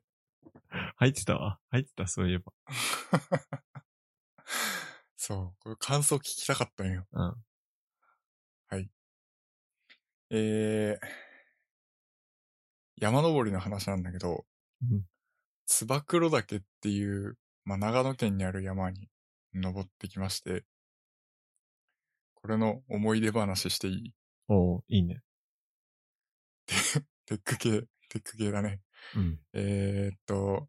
[0.98, 1.36] 入ってた？
[1.38, 1.60] わ。
[1.72, 2.54] 入ってた、そういえば。
[5.18, 5.64] そう。
[5.64, 7.08] これ感想聞きたかったんよ。
[7.12, 7.44] うん。
[10.30, 11.08] えー、
[12.98, 14.46] 山登りの話なんだけど、
[14.82, 15.06] うん
[15.66, 19.10] つば九郎岳っていう、まあ、長野県にある山に
[19.54, 20.66] 登ってきまして、
[22.36, 24.14] これの思い出話していい？
[24.48, 25.22] おういいね。
[27.28, 28.80] テック系、テック系だね。
[29.16, 29.40] うん。
[29.54, 30.68] えー、っと、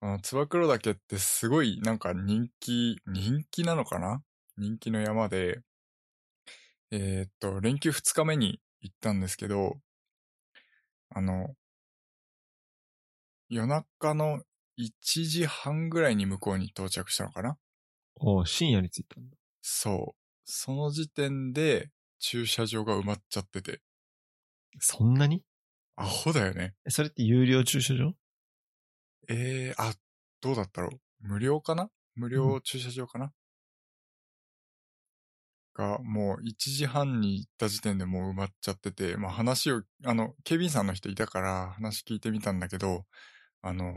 [0.00, 4.22] あの、つば九郎岳ってすごいなんか人気、人気なのかな？
[4.56, 5.60] 人気の山で、
[6.92, 9.74] えー、っと、連休2日目に行ったんですけど、
[11.10, 11.54] あの、
[13.48, 14.40] 夜中の
[14.78, 14.90] 1
[15.24, 17.56] 時半ぐらいに向こうに到着したのかな？
[18.20, 19.36] おう深夜に着いたんだ。
[19.62, 20.20] そう。
[20.44, 23.80] その時点で駐車場が埋まっちゃってて。
[24.78, 25.42] そんなに？
[25.96, 26.74] アホだよね。
[26.86, 28.12] えそれって有料駐車場？
[29.28, 29.94] えー、あ、
[30.40, 31.90] どうだったろう無料かな？
[32.14, 33.32] 無料駐車場かな、
[35.74, 43.04] が、もう1時半に行った時点でもう埋まっちゃってて、まあ話を、あの、警備員さんの人いたから話聞いてみたんだけど、
[43.62, 43.92] あの、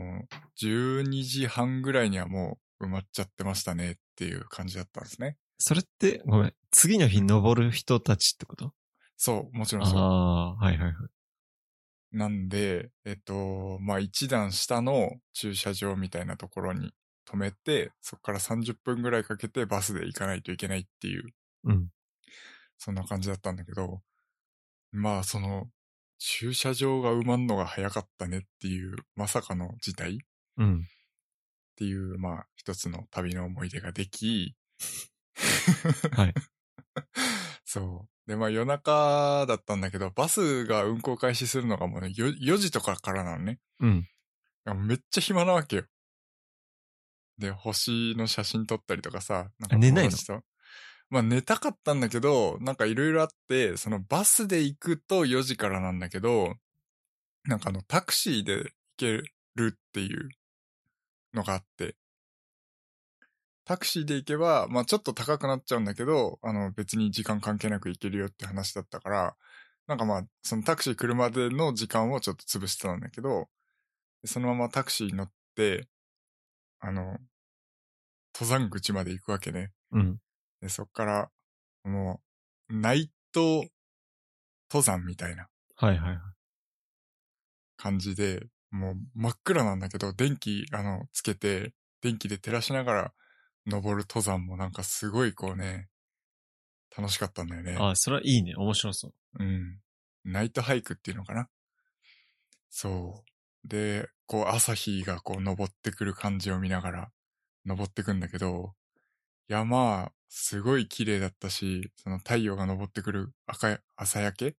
[0.56, 5.36] 12時半ぐらいにはもう埋まっちゃってましたねっていう感じだったんですね。
[5.58, 6.54] それって、ごめん。
[6.70, 8.72] 次の日登る人たちってこと？
[9.16, 10.00] そう、もちろんあそう。
[10.00, 10.94] あ、はいはいはい。
[12.12, 16.92] なんで、えっと、まあ、一段下の駐車場みたいなところに
[17.28, 21.24] 止めて、そこから30分ぐらいかけてバスで行かないといけないっていう、
[21.64, 21.88] うん。
[22.78, 24.00] そんな感じだったんだけど、
[24.92, 25.68] まあ、その、
[26.18, 30.18] 駐車場が埋まんのが早かったねっていう、まさかの事態っ
[30.58, 30.84] うん。
[31.76, 34.56] ていう、まあ、一つの旅の思い出ができ、
[36.12, 36.34] はい。
[37.64, 38.09] そう。
[38.26, 43.58] で、まあ夜中だったんだけど、バスが運行開始するのがもうね、4, 4時とかからなのね。
[43.80, 44.06] うん。
[44.86, 45.84] めっちゃ暇なわけよ。
[47.38, 50.42] で、星の写真撮ったりとかさ、なんか寝ないの？
[51.08, 56.54] まあ寝たかったんだけど、なんかいろいろあって、そのバスで行くと4時からなんだけど、
[57.44, 59.22] なんかあのタクシーで行け
[59.56, 60.28] るっていう
[61.34, 61.96] のがあって、
[63.70, 69.36] タクシーで行けば、まあちょっと高くなっちゃうんだけど、あの別に時間関係なく行けるよって話だったから、
[69.86, 73.46] なんかまあ、そのタクシー来るまでの時間をちょっと潰してたんだけど、
[74.22, 75.86] でそのままタクシーに乗って、
[76.80, 77.18] あの、
[78.34, 79.70] 登山口まで行くわけね。
[79.92, 80.18] うん。
[80.60, 81.30] で、そっから、
[81.84, 82.20] も
[82.70, 83.64] う、ナイト
[84.68, 86.18] 登山みたいなはいはいはい。
[87.76, 93.14] 感じで、もう真っ暗なんだけど、電気、あの、つけて、電気で照らしながら
[93.66, 95.88] 登る登山もなんかすごいこうね、
[96.96, 97.76] 楽しかったんだよね。
[97.78, 98.54] ああ、それはいいね。
[98.56, 99.12] 面白そう。
[99.38, 99.80] うん。
[100.24, 101.48] ナイトハイクっていうのかな
[102.68, 103.24] そ
[103.64, 103.68] う。
[103.68, 107.10] で、こう朝日がこう登ってくる感じを見ながら
[107.66, 108.72] 登ってくんだけど、
[109.48, 114.56] 山、すごい綺麗だったし、その太陽が昇ってくる赤い朝焼け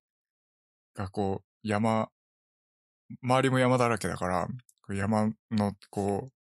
[0.95, 2.09] がこう、山、
[3.21, 4.47] 周りも山だらけだから、
[4.89, 6.40] 山のこう、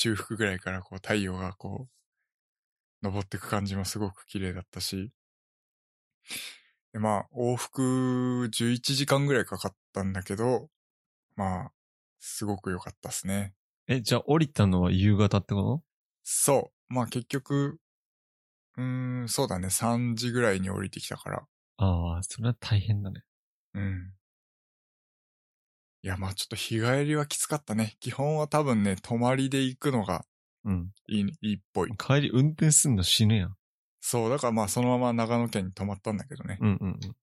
[0.00, 1.86] 中腹ぐらいからこう太陽がこ
[3.04, 5.12] う、昇ってく感じもすごく綺麗だったし、
[6.94, 10.70] でまあ、往復11時間ぐらいかかったんだけど、
[11.36, 11.72] まあ、
[12.18, 13.52] すごく良かったっすね。
[13.88, 15.82] え、じゃあ降りたのは夕方ってこ
[16.22, 16.94] そう。
[16.94, 17.78] まあ結局、
[18.78, 19.68] うーん、そうだね。
[19.68, 21.46] 3時ぐらいに降りてきたから。
[21.76, 23.22] とああ、それは大変だね。
[23.74, 24.12] うん。
[26.02, 27.96] いや、まあちょっと日帰りはきつかったね。
[28.00, 30.24] 基本は多分ね、泊まりで行くのが
[30.64, 30.92] うん。
[31.08, 31.96] いい、いいっぽい。
[31.96, 33.56] 帰り運転すんの死ぬやん。
[34.00, 36.58] そう、だからまあそのまま長野県に泊まったんだけどね。
[36.60, 37.16] うんうんうん。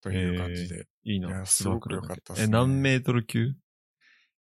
[0.00, 0.86] という感じで。
[1.04, 1.46] いいいやな。
[1.46, 3.54] すごく良かったっすねえ、何メートル級？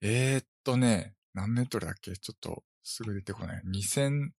[0.02, 2.12] えー、っとね、何メートルだっけ？
[2.16, 3.62] ちょっとすぐ出てこない。
[3.66, 4.30] 2000、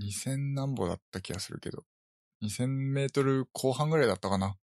[0.00, 1.84] 2000何歩だった気がするけど。
[2.42, 4.56] 2000メートル後半ぐらいだったかな。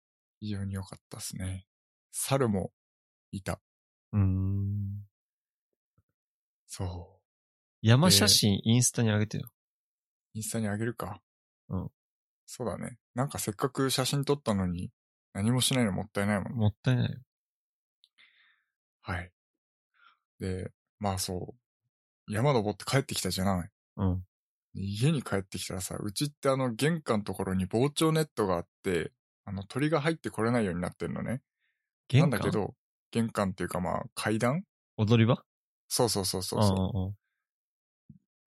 [0.41, 1.67] 非常に良かったですね。
[2.13, 2.71] 猿も
[3.33, 3.61] いた。
[4.13, 5.05] うーん。
[6.67, 7.23] そう。
[7.83, 9.51] 山写真インスタに上げてよ。
[10.35, 11.21] インスタにあげるか。
[11.69, 11.91] うん。
[12.47, 12.99] そうだね。
[13.15, 14.91] なんかせっかく写真撮ったのに
[15.33, 16.53] 何もしないのもったいないもん。
[16.53, 17.19] もったいないよ。
[19.01, 19.33] はい。
[20.39, 20.71] で、
[21.01, 21.55] まあそ
[22.29, 22.33] う。
[22.33, 23.69] 山登って帰ってきたじゃない。
[23.97, 24.25] うん。
[24.75, 29.13] 家に帰ってきたらさ、うちってあの玄関のところに防鳥ネットがあって、
[29.45, 31.43] あの鳥が入ってこれないようになってるのね。
[32.09, 32.31] 玄関？
[32.31, 32.75] なんだけど、
[33.11, 34.65] 玄関っていうかまあ階段？
[34.97, 35.43] 踊り場？
[35.89, 37.15] そうそうそうそうあそ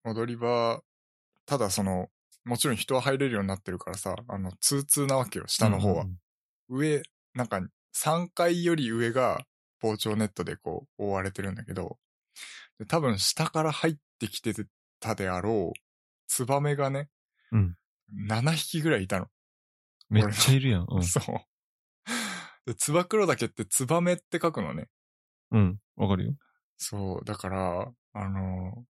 [0.04, 0.10] う。
[0.10, 0.80] 踊り場、
[1.46, 2.08] ただその、
[2.44, 6.04] もちろん人は入れるようになってるからさ、あの、通通なわけよ、下の方は。
[6.04, 6.16] うん
[6.68, 7.60] 上、なんか、
[7.92, 9.46] 3階より上が
[9.80, 11.96] 防鳥ネットでこう、覆われてるんだけど、
[12.80, 14.52] で多分下から入ってきて
[14.98, 15.78] たであろう、
[16.26, 17.08] ツバメがね、
[17.52, 17.76] うん
[18.28, 19.26] 7匹ぐらいいたの。
[20.08, 20.86] めっちゃいるやん。
[20.88, 21.04] うん。
[21.04, 21.22] そう。
[22.66, 24.88] で、つば九郎岳ってツバメって書くのね。
[25.52, 25.78] うん。
[25.96, 26.34] わかるよ。
[26.76, 27.24] そう。
[27.24, 28.84] だから、あの、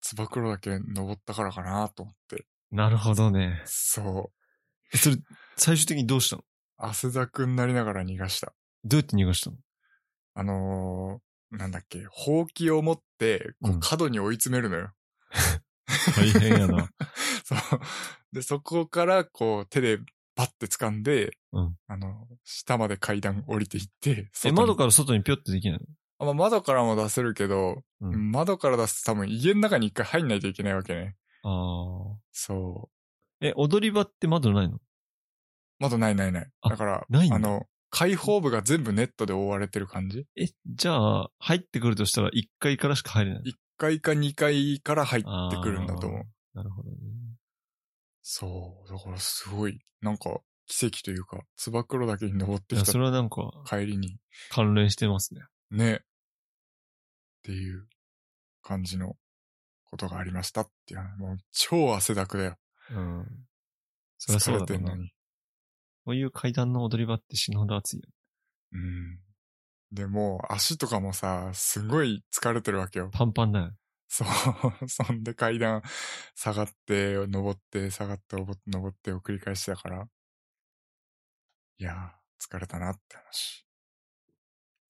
[0.00, 2.46] つば九郎岳登ったからかなと思って。
[2.70, 3.62] なるほどね。
[3.66, 4.32] そう。
[4.94, 5.16] え、それ、
[5.56, 6.42] 最終的にどうしたの？
[6.78, 8.54] 汗だくになりながら逃がした。
[8.84, 9.56] どうやって逃がしたの？
[10.34, 14.92] あのーなんだっけ、ほうきを持って、こううん角に追い詰めるのよ。
[16.16, 16.88] 大変やな。
[17.44, 17.58] そう。
[18.32, 19.98] で、そこから、こう、手で
[20.34, 25.86] パッて掴んで、うんあの、下まで階段降りていって、え、窓から外にピョってできないの？
[26.18, 31.16] あまあ、窓からも出せるけど、うん窓から出すと多分家の中に一回入んないといけないわけね。
[31.42, 31.48] あ
[32.14, 32.18] あ。
[32.32, 32.90] そ
[33.40, 33.46] う。
[33.46, 34.78] え、踊り場って窓ないの？
[35.78, 36.50] 窓ないないない。
[36.60, 45.28] あだから、ないあの、開放部が全部ネットで覆われてる感じえ、じゃあ、入ってくるとしたら1階からしか入れない ?1 階か2階から入って
[45.62, 46.24] くるんだと思う。
[46.54, 46.96] なるほどね。
[48.22, 48.92] そう。
[48.92, 54.18] だからすごい、なんか、奇跡というか、つば九郎だけに登ってきたそれはなんか、帰りに、
[54.50, 55.42] 関連してますね。
[55.70, 55.94] ね。
[55.94, 55.98] っ
[57.42, 57.88] ていう
[58.62, 59.16] 感じの
[59.90, 61.00] ことがありましたっていう。
[61.18, 62.56] もう超汗だくだよ。
[62.90, 63.26] うん。
[64.18, 64.74] そりゃそうだろうな。
[64.74, 65.10] 疲れてんのに。
[66.04, 68.08] こういう階段の踊り場って死ぬほど暑いよ。
[68.72, 69.18] うん。
[69.92, 73.10] でもう足とかもさ、すごい疲れてるわけよ。
[73.12, 73.72] パンパンだよ。
[74.12, 74.28] そう。
[74.88, 75.80] そんで階段
[76.34, 80.06] 下がって、登って、下がって、登ってを繰り返してたから。
[81.78, 83.66] いやー、疲れたなって話。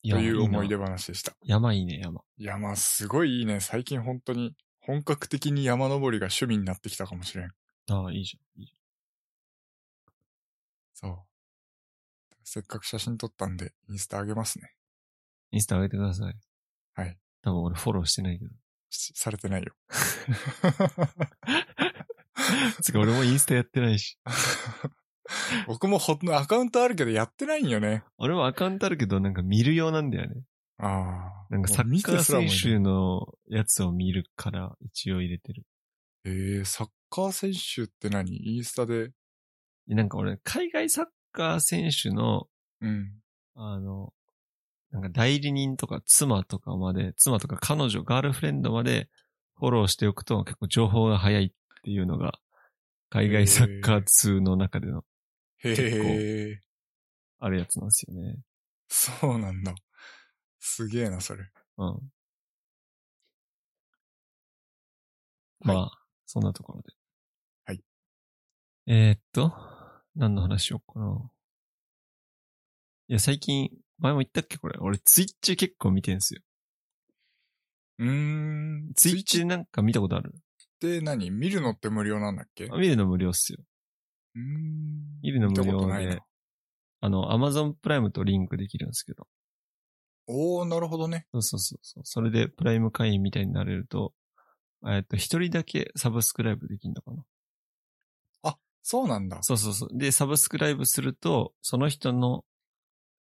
[0.03, 1.37] という思い出な話でした。
[1.45, 2.25] 山いいね、山。
[2.37, 3.61] いや、まあ、すごいいいね。
[3.61, 7.53] 最近本当に、本格的に山登りが趣味になってきたかもしれん。
[7.91, 8.61] ああ、いいじゃん。
[8.61, 8.75] いいじ
[10.95, 11.23] そう。
[12.43, 14.75] せっかく写真撮ったんで、インスタあげますね。
[15.53, 16.35] ゃんインスタ上げてください。
[16.95, 17.17] はい。
[17.41, 18.62] 多分俺フォローしてないけど。
[18.93, 19.73] しされてないよ。
[22.83, 24.19] つか俺もインスタやってないし。
[25.67, 28.05] 僕もほんのアカウントあるけどやってないんよね。
[28.19, 30.43] 俺もアカウントあるけど、なんか見るようなんだよね。
[30.79, 31.47] ああ。
[31.51, 35.65] なんかサッカー選手のやつを見るから一応入れてる。
[36.25, 38.37] えー、サッカー選手って何？
[38.37, 39.11] インスタで？
[39.87, 42.49] でなんか俺、海外サッカー選手の、
[42.81, 43.13] うん。
[43.55, 44.13] あの、
[44.93, 49.09] なんか代理人とか妻とかまで、妻とか彼女、ガールフレンドまで
[49.57, 51.51] フォローしておくと結構情報が早いっ
[51.83, 52.35] ていうのが、
[53.09, 55.05] 海外サッカー通の中での
[55.59, 56.61] へえ。
[57.39, 58.37] あるやつなんですよね。
[58.89, 59.75] そうなんだ。
[60.61, 61.45] すげえな、それ。
[61.79, 62.13] うん。
[65.61, 65.91] まあ、
[66.27, 66.93] そんなところで。
[67.65, 67.83] はい。
[68.87, 69.53] えー、っと、
[70.15, 71.31] 何の話しようかな。
[73.09, 73.71] いや、最近、
[74.03, 74.77] 前も言ったっけこれ。
[74.81, 76.41] 俺、ツイッチ結構見てんすよ。
[78.01, 78.93] うーん。
[78.97, 80.35] ツイッチなんか見たことある？
[80.35, 80.39] っ
[80.81, 81.31] て何？
[81.31, 82.69] 見るのって無料なんだっけ？
[82.69, 83.61] 見るの無料っすよ。
[84.35, 85.21] うーん。
[85.23, 86.19] 見るの無料で見たことないな。
[87.01, 89.29] あの、アマゾンプライムとリンクできるんですけど。
[90.27, 91.27] おー、なるほどね。
[91.33, 92.03] そうそうそうそう。
[92.05, 94.15] それでプライム会員みたいになれると、
[94.85, 97.25] えっと、一人だけサブスクライブできるのかな
[98.85, 99.39] そうなんだ。
[99.43, 99.97] そうそうそう。
[99.97, 102.45] で、サブスクライブすると、その人の、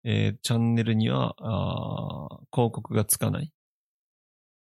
[0.05, 3.53] えーチャンネルには、あー広告がつかない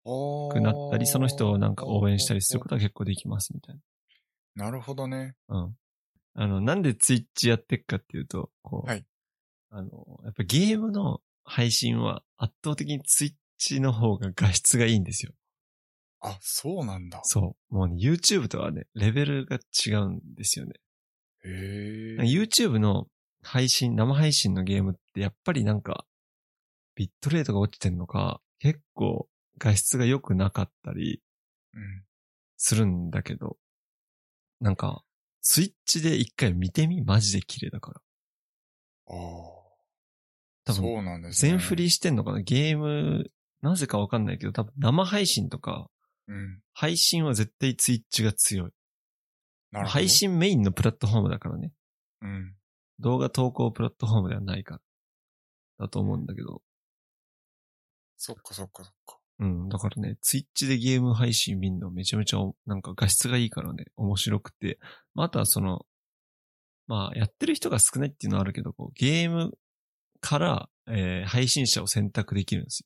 [0.05, 3.77] くなったり、その人をなんか応援したりすることは結構できますみたい
[4.57, 5.35] なるほどね。
[5.49, 5.59] な。
[5.59, 5.77] うん。
[6.35, 9.05] あの、なんでツイッチやってっかっていうと、こう、はい
[9.71, 15.33] あの、やっぱゲームの配信は圧倒的にツイッチの方が画質がいいんですよ。
[16.21, 17.21] あ、そうなんだ。
[17.23, 17.75] そう。
[17.75, 20.75] もうね、YouTube とはね、レベルが違うんですよね。
[21.45, 22.23] へえ。
[22.23, 23.07] YouTube の
[23.43, 26.07] 配信、生配信のゲームってやっぱりなんか、
[26.95, 31.23] ビットレートが落ちてんのか、結構画質が良くなかったり
[31.75, 32.05] うん。
[32.57, 33.57] するんだけど、
[34.61, 35.03] なんか、
[35.41, 38.01] スイッチで一回見てみマジで綺麗だから。
[39.07, 39.17] ああ。
[40.67, 41.33] 多分。
[41.33, 41.77] 全振。
[41.77, 42.43] りしてんのかな？
[42.43, 43.31] ゲーム、
[43.63, 45.89] なぜかわかんないけど、多分生配信とか、
[46.29, 46.61] うん。
[46.75, 48.71] 配信は絶対ツイッチが強い。
[49.73, 49.93] なるほど。
[49.93, 50.09] 配。
[50.11, 51.73] 信メインのプラットフォームだからね。
[52.21, 52.55] うん。
[53.01, 54.81] 動画投稿プラットフォームではないから。
[55.87, 56.63] だと思うんだけど。
[58.17, 59.19] そっかそっかそっか。
[59.39, 59.69] うん。
[59.69, 64.79] だからね、ツイッチでゲーム配信見るのめちゃめちゃおなんか画質がいいからね、面白くて。
[65.15, 65.87] まあ、あとはその、
[66.87, 69.53] まあ、やってる人が少ないっていうのはあるけど、こうゲーム
[70.21, 72.85] から、えー配信者を選択できるんです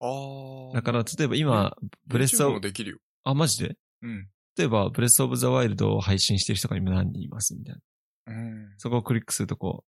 [0.00, 0.70] あよ。
[0.72, 0.74] あ。
[0.74, 1.76] だから、例えば今、
[2.06, 2.98] ブレスオブ、もできるよ。
[3.22, 3.76] あ、マジで？
[4.02, 4.28] うん。
[4.56, 7.80] 例えば、ブレスオブザワイルドを配信してる人が今何人いますみたいな。
[8.26, 8.74] うん。
[8.78, 9.84] そこをクリックするとこ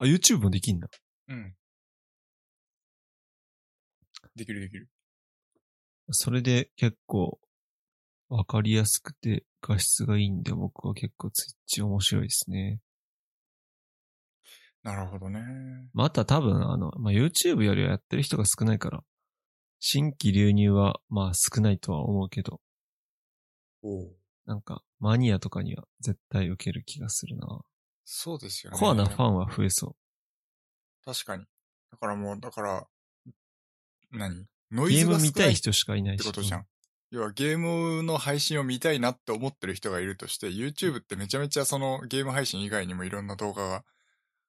[0.00, 0.88] う、あ、YouTube もできんだ。
[1.28, 1.54] うん。
[4.36, 4.88] できるできる。
[6.12, 7.38] それで結構、
[8.28, 12.80] わかりやすくて画質がいいんで、僕は結構ツイッチ面白いですね。
[14.82, 15.42] なるほどね。
[15.92, 19.02] まあ、あとは多分、あの、まあ、YouTube よりはやってる人が少ないから、
[19.78, 22.60] 新規流入は、まあ少ないとは思うけど、
[23.82, 24.16] おう
[24.46, 27.60] なんか、マニアとかには絶対受ける気がするな。
[28.12, 28.78] そうですよね。
[28.78, 29.94] コアなファンは増えそ
[31.04, 31.44] 確かに。
[31.92, 32.86] だからもう、だから、
[34.10, 34.46] 何？
[34.72, 34.88] ノう。
[34.88, 36.22] ゲーイズが少ないっム見たい人しかいないし。
[36.22, 36.66] てことじゃん。
[37.12, 43.84] 要はゲームの配信を見たいなって思ってる人がいるとして、YouTube ってめちゃめちゃそのゲーム配信以外にもいろんな動画が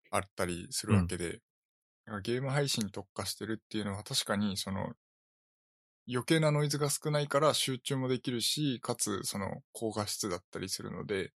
[0.09, 4.93] あったりするわけで、だからゲーム配信に特化してるっていうのは確かにその
[6.09, 11.31] 余計なノイズが少ないから集中もできるし、かつその高画質だったりするので、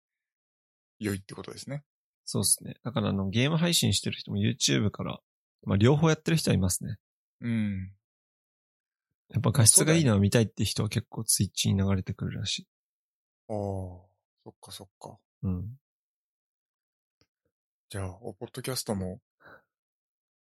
[0.99, 1.83] 良いってことですね。
[2.25, 2.75] そうですね。
[2.83, 5.19] だからあの、ゲーム配信してる人も YouTube から、
[5.65, 6.97] まあ両方やってる人はいますね。
[7.41, 7.91] うん。
[9.29, 12.67] やっぱ画質がいいのを見たいって人は結構ツイッチに流れてくるらしい。
[13.49, 15.17] ああ、そっかそっか。
[15.43, 15.77] うん。
[17.89, 19.19] じゃあ、おポッドキャストも、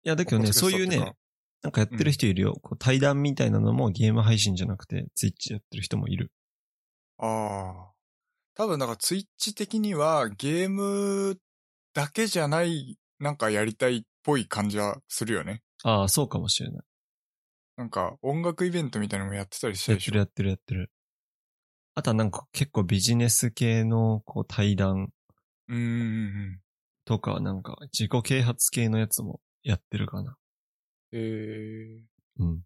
[0.03, 1.13] いや、だけどね、そういうね
[1.61, 2.57] なんかやってる人いるよ。
[2.61, 6.31] こう対談みたいなのもゲーム配信じゃなくて、ツイッチやってる人もいる。
[7.17, 7.91] ああ。
[8.53, 11.37] 多分、なんかツイッチ的にはゲーム
[11.97, 15.63] だけじゃない、なんかやりたいっぽい感じはするよね。
[15.83, 16.85] ああ、そうかもしれない。
[17.75, 20.19] なんか音楽イベントみたいなのもやってたりしたでしてょ？
[20.19, 20.91] やっるやってるやってる。
[21.95, 25.11] あとはなんか結構ビジネス系のこう対談
[25.69, 26.59] うーん。
[27.03, 30.37] とか、なんか自己啓発系のやつもやってるかな。
[31.11, 32.61] えー、うん。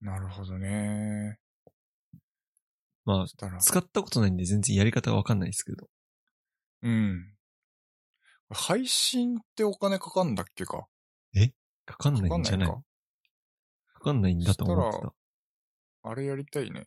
[0.00, 1.40] なるほどね。
[3.04, 5.88] まあ使ったことないんで全然やり方がわかんないですけど。
[6.82, 7.35] うん。
[8.50, 10.86] 配信ってお金かかんだっけか？
[11.84, 12.68] かかんないんじゃない？
[12.68, 15.04] かかんないんだと思ってそし
[16.02, 16.86] たあれやりたいね。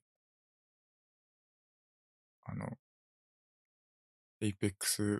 [2.45, 2.65] あの、
[4.41, 5.19] Apex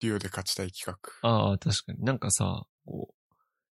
[0.00, 0.96] デュオで勝ちたい企画。
[1.22, 1.28] た。
[1.28, 2.04] ああ、確かに。
[2.04, 3.14] なんかさ、こ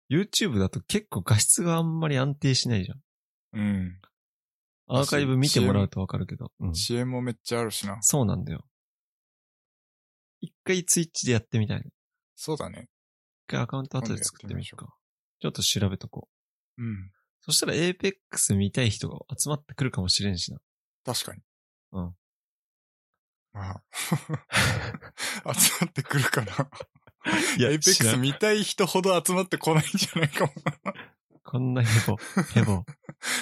[0.10, 3.00] う、YouTube だと結構画質があんまり安定しないじゃん。
[3.54, 4.02] うん。
[4.88, 6.52] アーカイブ見てもらうとわかるけど。
[6.60, 6.70] うん。
[6.72, 7.98] 遅延もめっちゃあるしな。
[8.02, 8.66] そうなんだよ。
[10.44, 11.86] 一回 Twitch でやってみたいね。
[12.36, 12.90] そうだね。
[13.48, 14.94] 一回アカウント後で作ってみるか。
[15.40, 16.28] ちょっと調べとこ
[16.78, 16.84] う。
[16.84, 17.12] うん。
[17.40, 20.60] そしたら Apex 見たい人が集まってくるかもしれんしな。
[21.06, 21.42] 確かに。
[21.94, 22.16] うん。
[23.54, 23.84] まあ。
[25.54, 26.70] 集まってくるかな。
[27.58, 30.94] い Apex 見たい人ほど集まってこないんじゃないかもな。
[31.44, 32.18] こんなヘボ、
[32.54, 32.86] ヘボ。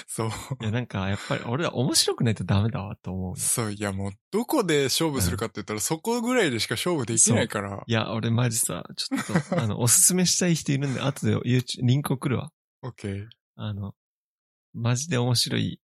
[0.08, 0.30] そう。
[0.62, 3.38] いや、なんか、やっぱり俺は面白くないとダメだわと思う。
[3.38, 7.84] そう、いやもう、どこで勝負するかって言ったら、そこぐらいでしか勝負できないから。
[7.86, 12.52] いや、俺マジさ、ちょっと、 あの、おすすめしたい人いるんで、後で YouTube、リンク送るわ。
[12.82, 13.28] オッケー。
[13.56, 13.96] あの、
[14.74, 15.80] マジで面白い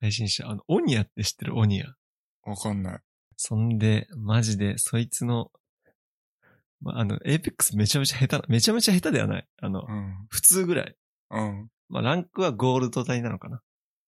[0.00, 0.48] 配信者。
[0.48, 1.56] あの、オニアって知ってる？
[1.56, 1.94] オニア。
[2.42, 3.00] わかんない。
[3.36, 5.50] そんで、マジで、そいつの、
[6.80, 9.48] まあ、あの、 Apex めちゃめちゃ下手な、めちゃめちゃ下手ではない。
[9.60, 10.26] あの、うん。
[10.28, 10.96] 普通ぐらい。
[11.30, 11.68] うん。
[11.88, 13.60] まあ、ランクはゴールド帯なのかな。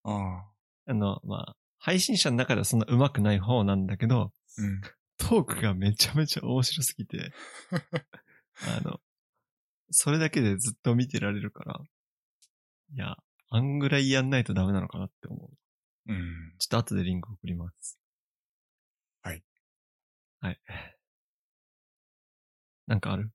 [0.04, 0.90] ああ。
[0.90, 4.80] あの、まあ、配信者の中ではそんな上手くない方なんだけど、うん。
[5.18, 7.32] トークがめちゃめちゃ面白すぎて、
[8.78, 9.00] あの、
[9.90, 11.80] それだけでずっと見てられるから、
[12.92, 13.16] いや、
[13.50, 15.50] あんぐらいやんないとダメなのかなって思
[16.06, 16.12] う。
[16.12, 16.54] うん。
[16.58, 17.98] ちょっと後でリンク送ります。
[19.22, 19.42] はい。
[20.40, 20.60] はい。
[22.86, 23.30] なんかある？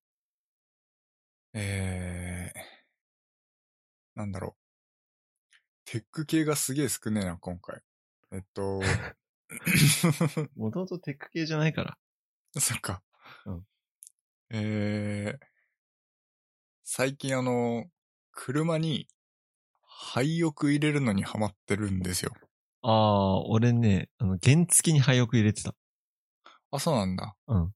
[1.54, 2.60] えー、
[4.16, 4.62] なんだろう。
[5.86, 7.82] テック系がすげえ少ねえな、今回。
[8.32, 8.82] えっと、
[10.56, 11.98] もともとテック系じゃないから。
[12.60, 13.02] そっか。
[13.46, 13.66] うん
[14.54, 15.46] えー、
[16.84, 17.86] 最近あの、
[18.32, 19.08] 車に
[19.82, 22.34] 廃浴入れるのにハマってるんですよ。
[22.82, 25.74] ああ、俺ね、あの、原付に廃屋入れてた。
[26.72, 27.36] あ、そうなんだ。
[27.48, 27.74] うん。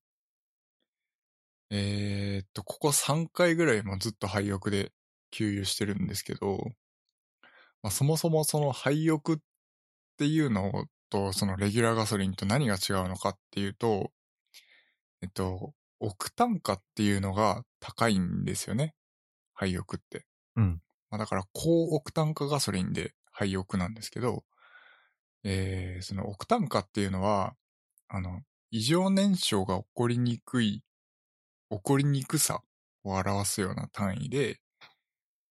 [1.69, 4.91] えーっと、ここ3回ぐらいもずっと廃浴で
[5.31, 6.71] 給油してるんですけど、
[7.83, 9.37] まあ、そもそもその廃浴っ
[10.17, 14.11] ていうのと、そのレギュラーガソリンと何が違うのかっていうと、
[15.21, 18.95] えっと、オクタン価っていうのが高いんですよね。
[19.53, 20.25] 廃浴って。
[20.55, 20.81] うん。
[21.09, 24.43] まあ、だから高オクタン化ガソリンで廃浴なんですけど、
[25.43, 27.55] えー、そのオクタン化っていうのは、
[28.07, 30.83] あの、異常燃焼が起こりにくい、
[31.69, 32.61] 起こりにくさ
[33.03, 34.59] を表すような単位で、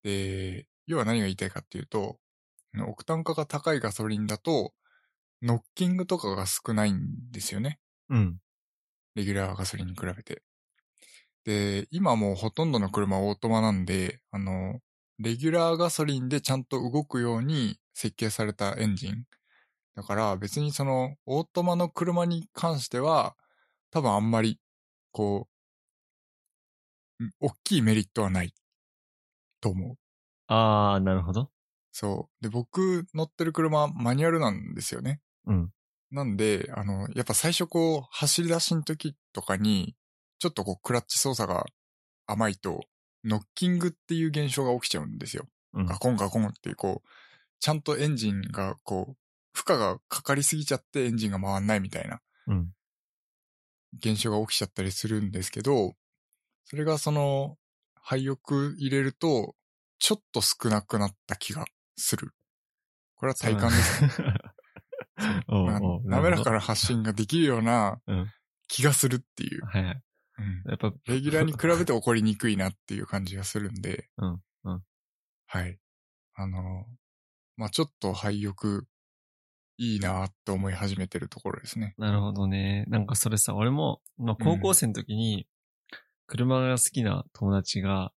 [0.05, 2.21] で、要は何が言いたいかっていうと、
[2.89, 4.75] オクタン化が高いガソリンだと、
[5.43, 7.81] ノッキングとかが少ないんですよね。
[8.09, 8.41] うん。
[9.17, 10.43] レギュラーガソリンに比べて。
[11.45, 14.81] で、今もうほとんどの車はオートマなんで、あの、
[15.19, 19.27] レギュラーガソリンでちゃんと動くように設計されたエンジン。
[19.97, 23.37] だから別にそのオートマの車に関しては
[23.91, 24.61] 多分あんまり
[25.13, 25.49] こ
[27.21, 28.55] う、ん大きいメリットはない
[29.65, 29.97] と思う。
[30.47, 31.51] ああ、なるほど。
[31.91, 32.43] そう。
[32.43, 35.23] で、僕乗ってる車はマニュアルなんですよね。
[35.47, 35.71] うん。
[36.11, 39.97] なんで、あの、やっぱ最初こう、走り出しの時とかに、
[40.39, 41.65] ちょっとこう、クラッチ操作が
[42.27, 42.83] 甘いと、
[43.25, 45.47] ノッキングっていう現象が起きちゃうんですよ。
[45.73, 45.87] うん。
[45.87, 47.09] ガコンガコンってこう、
[47.59, 49.17] ちゃんとエンジンがこう、
[49.55, 52.73] 負荷がかかりすぎちゃってエンジンが回んないみたいなうん。
[53.97, 55.95] 現象が起きちゃったりするんですけど、
[56.67, 57.57] それがその、
[58.07, 59.57] 廃浴入れると、
[59.99, 61.65] ちょっと少なくなった気が
[61.97, 62.33] する。
[63.17, 64.03] これは体感です
[66.05, 68.01] 滑らかな発信ができるような。
[68.69, 69.65] 気がするっていう。
[69.65, 70.03] はいはい。
[70.39, 74.11] うんやっぱ、レギュラーに比べて起こりにくいなっていう感じがするんで。
[74.19, 74.83] うんうん
[75.47, 75.79] はい。
[76.35, 76.87] あの、
[77.57, 78.87] まあ、ちょっと廃浴
[79.79, 81.95] いいなって思い始めてるところですね。
[81.97, 82.85] なるほどね。
[82.89, 85.47] なんかそれさ、俺も、まあ、高校生の時に、
[86.27, 88.12] 車が好きな友達が、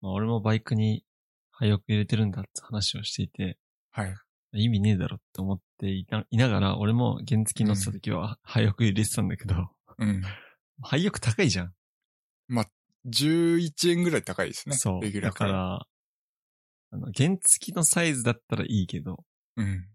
[0.00, 1.04] まあ、俺もバイクに
[1.50, 3.58] 廃屋入れてるんだって話をしていて、
[3.90, 4.14] はい。
[4.52, 10.22] 意味ねえだろって思っていながら、俺も原付乗ってた時は廃屋入れてたんだけど、うん。
[10.82, 11.72] 廃屋高いじゃん。
[12.48, 12.66] まあ、
[13.06, 14.76] 11円ぐらい高いですね。
[14.76, 15.00] そう。
[15.00, 15.38] だレギュラーか。
[15.38, 15.86] からら、
[16.92, 19.24] あの、原付のサイズだったらいいけど、
[19.56, 19.86] うん。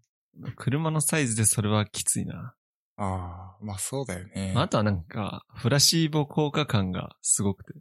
[0.56, 2.54] 車のサイズでそれはきついな。
[2.96, 4.52] ああ、まあそうだよね。
[4.54, 7.74] まあ、あとはなんか、フラシーボ効果感がすごくて。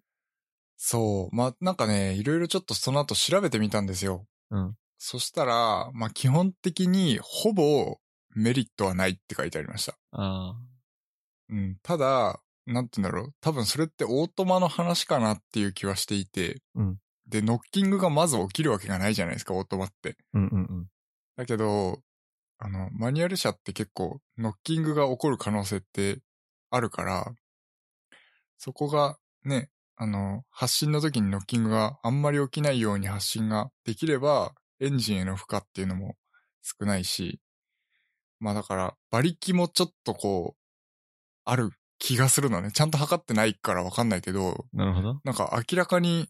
[0.78, 1.36] そう。
[1.36, 4.26] まあなんかね、いろいろちょっとその後調べてみたんですよ。
[4.52, 4.76] うん。
[4.98, 7.98] そしたら、まあ基本的にほぼ
[8.36, 9.94] メリットはないって書いてありました。
[10.12, 10.56] ああ。
[11.50, 11.78] うん。
[11.82, 13.34] ただ、なんて言うんだろう。
[13.42, 16.62] 多分それってオートマの話かなっていう気はしていて。
[16.76, 16.98] うん
[17.28, 20.16] で、ノッキングがまず起きるわけがないじゃないですか、オートマって。
[20.34, 20.88] うんうんうん。
[21.36, 22.00] だけど、
[22.58, 26.22] あの、マニュアル車って結構、ノッキングが起こる可能性って
[26.70, 27.34] あるから、
[28.58, 36.16] そこがね、あの、発進の時にノッキングがあんまり起きないように発進ができれば、エンジンへの負荷っていうのも
[36.62, 37.40] 少ないし、
[38.40, 40.62] まあだから、馬力もちょっとこう、
[41.46, 42.72] ある気がするのね。
[42.72, 45.22] ちゃんと測ってないからわかんないけど、なるほど。
[45.24, 46.30] なんか明らかに、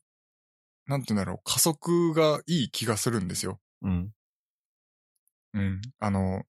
[0.87, 3.59] なんて言うんだろう、加速がいい気がするんですよ。
[3.81, 4.11] うん。
[5.55, 5.81] うん。
[5.99, 6.43] あの、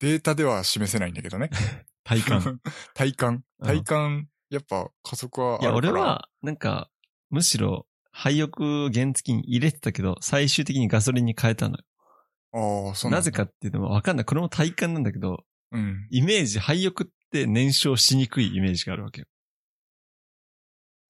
[0.00, 1.50] データでは示せないんだけどね。
[2.04, 2.60] 体感。
[2.94, 3.34] 体感。
[3.34, 5.92] うん体感、やっぱ加速はあいや、るから。
[5.92, 6.90] 俺、は、なんか、
[7.30, 11.84] むしろ、廃屋原付に入れてたけど、最終的にガソリンに変えたのよ。
[12.88, 14.24] ああ、そうなんだなぜかっていうのはわかんない。
[14.24, 16.08] これも体感なんだけど、うん。
[16.10, 19.26] イメージ、廃屋って燃焼しにくいイメージがあるわけよ。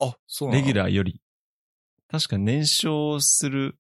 [0.01, 0.78] あ、そうなんレギュー。
[0.78, 1.20] ラーより。
[2.09, 3.78] 確か燃焼する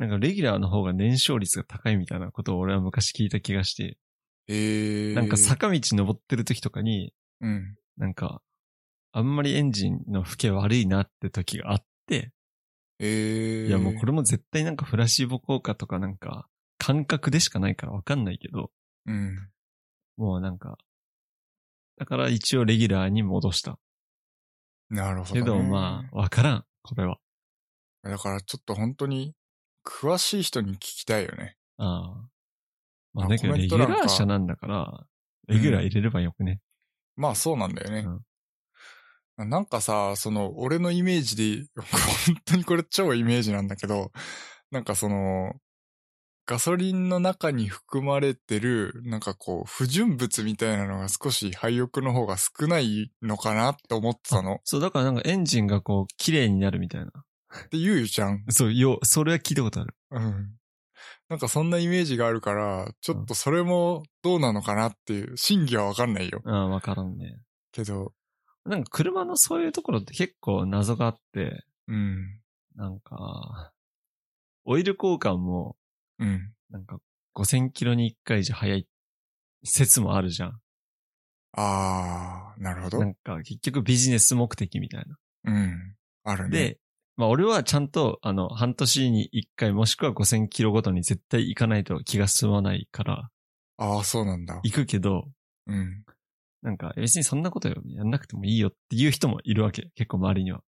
[0.00, 3.98] なんかレギュラーの方が燃焼率が高いみたいなことを俺は昔聞いた気がして、
[4.48, 5.14] ええー。
[5.14, 7.76] なんか坂道登ってる時とかに、うん。
[7.98, 8.40] なんか、
[9.12, 12.32] あんまりエンジンの吹け悪いなって時があって、
[12.98, 13.66] ええー。
[13.66, 16.48] いやもうこれも絶対なんかフラシーボ効果とかなんか
[16.78, 18.70] 感覚でしかないからわかんないけど、
[19.04, 19.50] うん。
[20.16, 20.78] もうなんか、
[21.98, 23.78] だから一応レギュラーに戻した。
[24.88, 25.40] なるほど、ね。
[25.42, 27.18] けどまあ、わからん、これは。
[28.02, 29.34] だからちょっと本当に、
[29.84, 31.56] 詳しい人に聞きたいよね。
[31.78, 32.30] ああ。
[33.12, 35.04] まああだけどレギュラー車なんだから、
[35.48, 36.60] レギュラー入れればよくね。
[37.16, 38.06] まあそうなんだよね。
[39.36, 44.12] なんかさ、その、俺のイメージで、本当にこれ超イメージなんだけど、
[44.70, 45.54] なんかその、
[46.46, 54.54] ガソリンの中に含まれてる、なんかこう、不純物みたいなのが少し廃浴の方が少ないのかなって思ってたの。
[54.54, 57.10] っそう、だからなんかエンジンがこう、綺麗になるみたいな。
[57.70, 58.44] て言うじゃん。
[58.50, 59.94] そう、よ、それは聞いたことある。
[60.10, 60.56] うん。
[61.28, 66.42] なんかそんなイメージがあるから、ちょっとそれもどうなのかなっていう、真偽はわかんないよ。
[66.44, 67.40] ああ、わからんね。
[67.72, 68.12] けど、
[68.64, 72.40] なんか車のそういうところって結構謎があって、うん。
[72.74, 73.72] なんか、
[74.64, 75.76] オイル交換も、
[76.18, 76.52] うん。
[76.68, 76.98] なんか
[77.34, 78.86] 5000キロに1回じゃ早い
[79.64, 80.60] 説もあるじゃん。
[81.52, 83.06] あー、なるほどな。
[83.06, 85.04] んか結局ビジネス目的みたい
[85.44, 85.52] な。
[85.52, 85.96] うん。
[86.24, 86.58] あるね。
[86.58, 86.80] で、
[87.20, 93.28] まあ俺はちゃんと、あの、半年に1回もしくは5000キロごとに絶対行かないと気が済まないから、
[93.76, 94.58] ああ、そうなんだ。
[94.64, 95.24] 行くけど、
[95.66, 96.02] うん。
[96.62, 99.90] なんか別にそんなことやんなくてもいいよっていう人もいるわけ。
[99.96, 100.62] 結構周りには。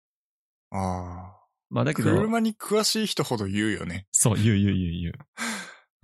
[0.71, 1.39] ああ。
[1.69, 4.05] まあだけど、車に詳しい人ほど言うよね。
[4.11, 5.13] そう、言う言う言う言う。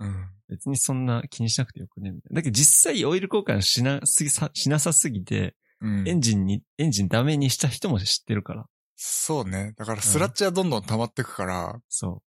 [0.00, 0.30] うん。
[0.48, 2.36] 別にそんな気にしなくてよくね、みたいな。
[2.36, 6.08] だけど実際オイル交換しなすぎさ、しなさすぎて、うん。
[6.08, 8.66] エンジンに、エンジンダメにした人も知ってるから。
[9.00, 9.74] そうね。
[9.76, 12.20] だからスラッチはどんどん溜まってくから、そ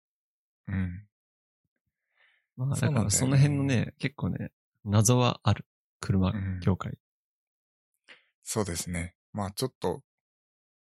[0.67, 1.07] うん。
[2.57, 2.65] う。
[2.65, 4.51] まあそうなんだからその辺のね、結構ね、
[4.85, 5.65] 謎はある。
[5.99, 6.93] 車うん業界。
[8.43, 9.15] そうですね。
[9.33, 10.03] まあちょっと、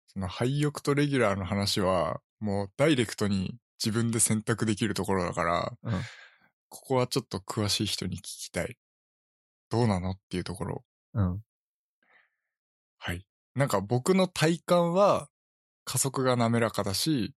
[0.06, 5.92] その廃浴とレギュラーの話は、もうダイレクトに自分で選択できるところだから、うん
[6.74, 8.78] ここはちょっと詳しい人に聞きたい。
[9.68, 10.84] どうなのっていうところ。
[11.12, 11.44] うん。
[12.98, 13.26] はい。
[13.54, 15.28] なんか僕の体感は
[15.84, 17.34] 加速が滑らかだし、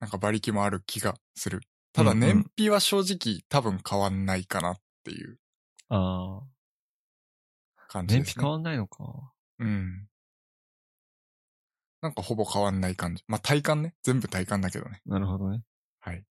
[0.00, 1.60] なんか馬力もある気がする。
[1.92, 5.38] ただ燃費は正直多分変わんないかなっていう
[5.88, 6.46] ああ。
[7.88, 8.42] 感じですね。
[8.42, 9.32] 燃費変わんないのか。
[9.58, 10.08] うん。
[12.00, 13.24] なんかほぼ変わんない感じ。
[13.26, 13.94] まあ体感ね。
[14.02, 15.00] 全部体感だけどね。
[15.06, 15.62] なるほどね。
[16.00, 16.22] はい。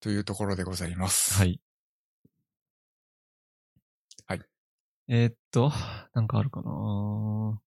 [0.00, 1.34] というところでございます。
[1.34, 1.60] はい。
[4.26, 4.40] はい。
[5.08, 5.70] えーっと、
[6.14, 7.60] なんかあるかな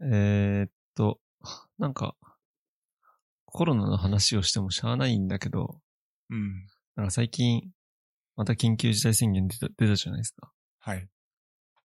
[0.00, 1.20] えーっと、
[1.78, 2.16] なんか、
[3.46, 5.80] コロナの話をしてもしゃあないんだけど、
[6.30, 6.66] うん。
[6.96, 7.70] なんか最近、
[8.36, 10.52] また緊急事態宣言出た、出たじゃないですか。
[10.80, 11.08] はい。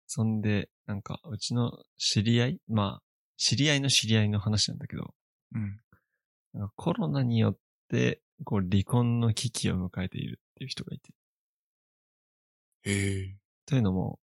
[0.08, 3.04] そんで、なんか、うちの知り合いまあ、
[3.38, 5.14] 知り合いの知り合いの話なんだけど、
[5.54, 5.80] うん。
[6.54, 7.58] なんかコロナによっ
[7.90, 11.14] て、こう、離婚の危機を迎えているっていう人がいて。
[12.84, 13.38] へえ。
[13.66, 14.20] というのも、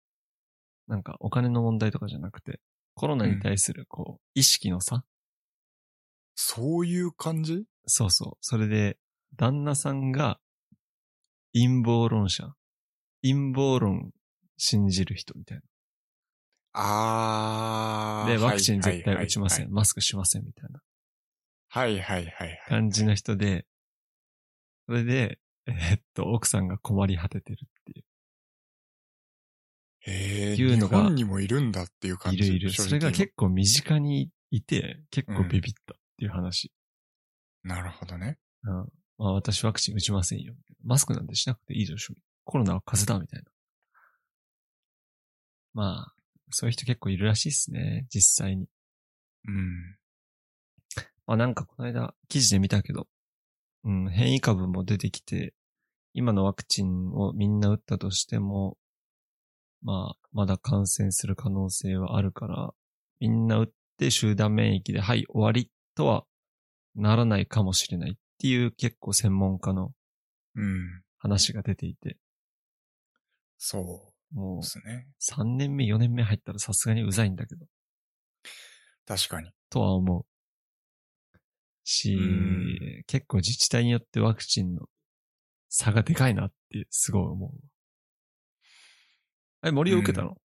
[0.88, 2.60] なんかお金の問題とかじゃなくて、
[2.96, 5.04] コロナに対するこう、意識の差？
[6.34, 7.66] そういう感じ？
[7.86, 8.38] そうそう。
[8.42, 8.98] それで、
[9.36, 10.40] 旦那さんが
[11.54, 12.54] 陰謀論者。
[13.22, 14.12] 陰謀論
[14.58, 15.64] 信じる人みたいな。
[16.74, 18.38] あー。
[18.38, 19.66] で、ワクチン絶対打ちません。
[19.66, 20.80] はいマスクしませんみたいな
[21.70, 22.60] はいはいはいはい。
[22.70, 23.66] 感じの人で、
[24.88, 28.05] それで、えーっと、奥さんが困り果ててるっていう。
[30.08, 30.56] へえ。
[30.56, 32.40] いうのが日本にもいるんだっていう感じ。
[32.40, 32.72] いるいる。
[32.72, 36.72] それが結構身近にいて、結構ビビったっていう話。
[37.64, 38.38] なるほどね。
[38.64, 38.74] うん。
[39.18, 40.54] まあ私ワクチン打ちませんよ。
[40.84, 42.14] マスクなんてしなくていいでしょ。
[42.44, 43.50] コロナは風邪だみたいな。
[45.74, 46.14] まあ、
[46.52, 48.06] そういう人結構いるらしいですね。
[48.10, 48.68] 実際に。
[49.48, 49.98] うん。
[51.26, 53.08] まあなんかこの間記事で見たけど、
[53.84, 55.54] うん、変異株も出てきて、
[56.14, 58.78] 今のワクチンをみんな打ったとしても、
[59.86, 62.74] まあ、まだ感染する可能性はあるから、
[63.20, 63.68] みんな打っ
[63.98, 66.26] て集団免疫で、はい、終わりとは
[66.96, 69.92] ならないかもしれないっていう結構専門家の
[70.56, 71.02] うん。
[71.18, 72.18] 話が出ていて、
[73.58, 75.08] そうもですね。
[75.08, 77.66] う3年目、4年目入ったらさすがにうざいんだけど、
[79.08, 79.52] 確かに。
[79.70, 80.26] とは思う。
[81.84, 84.88] しうん、結構自治体によってワクチンの
[85.70, 87.52] 差がでかいなってすごい思う。
[89.66, 90.38] え、森を受けたの、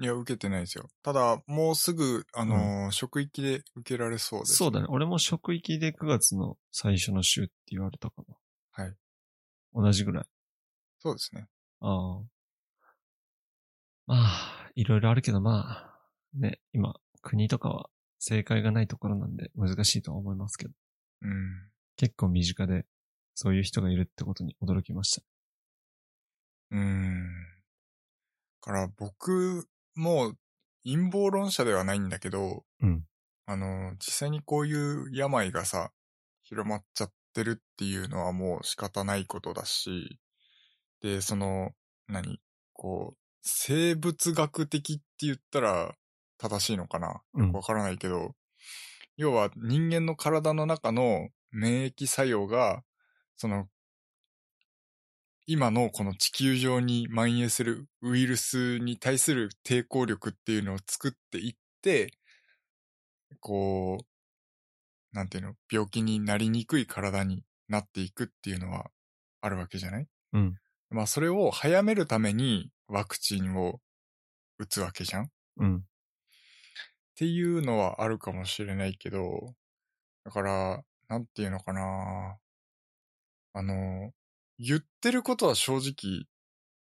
[0.00, 0.90] いや、受けてないですよ。
[1.02, 4.54] ただ、もうすぐ、あのー職域で受けられそうです。
[4.56, 4.86] そうだね。
[4.88, 8.34] 俺も職域で9月の最初の週って言われたかな。
[8.72, 8.94] はい。
[9.72, 10.24] 同じぐらい。
[10.98, 11.46] そうですね。
[11.80, 12.22] ああ。
[14.06, 16.00] まあ、いろいろあるけどまあ、
[16.34, 20.74] ね、今、国とかは正解がないところなんで難しいとは思いますけど、
[21.22, 21.70] うん。
[21.96, 22.84] 結構身近で
[23.34, 25.22] そういう人がいるってことに驚きました。
[26.72, 27.53] うーん。
[28.66, 30.32] だから僕も
[30.84, 33.04] 陰謀論者ではないんだけど、うん。
[33.46, 35.90] あの、実際にこういう病がさ、
[36.44, 40.18] 広まっちゃってるっていうのはもう仕方ないことだし、
[41.02, 41.72] で、その、
[42.08, 42.40] 何
[42.72, 45.94] こう、生物学的って言ったら
[46.38, 47.20] 正しいのかな？
[47.34, 47.52] うん。
[47.52, 48.32] わからないけど、
[49.16, 52.82] 要は人間の体の中の免疫作用が、
[53.36, 53.66] その
[55.46, 62.14] 今のこの地球上に蔓延するウイルスに対する抵抗力っていうのを作っていって、
[63.40, 64.04] こう、
[65.12, 68.90] なんていうの、病気になりにくい体になっていくっていうのは
[69.40, 70.08] あるわけじゃない？
[70.32, 70.58] うん。
[70.90, 73.80] まあそれを早めるためにワクチンを
[74.58, 75.24] 打つわけじゃん？
[75.26, 75.84] っうん。
[77.16, 79.54] ていうのはあるかもしれないけど、
[80.24, 82.38] だから、なんていうのかな
[83.52, 84.12] あの、
[84.58, 86.26] 言ってることは正直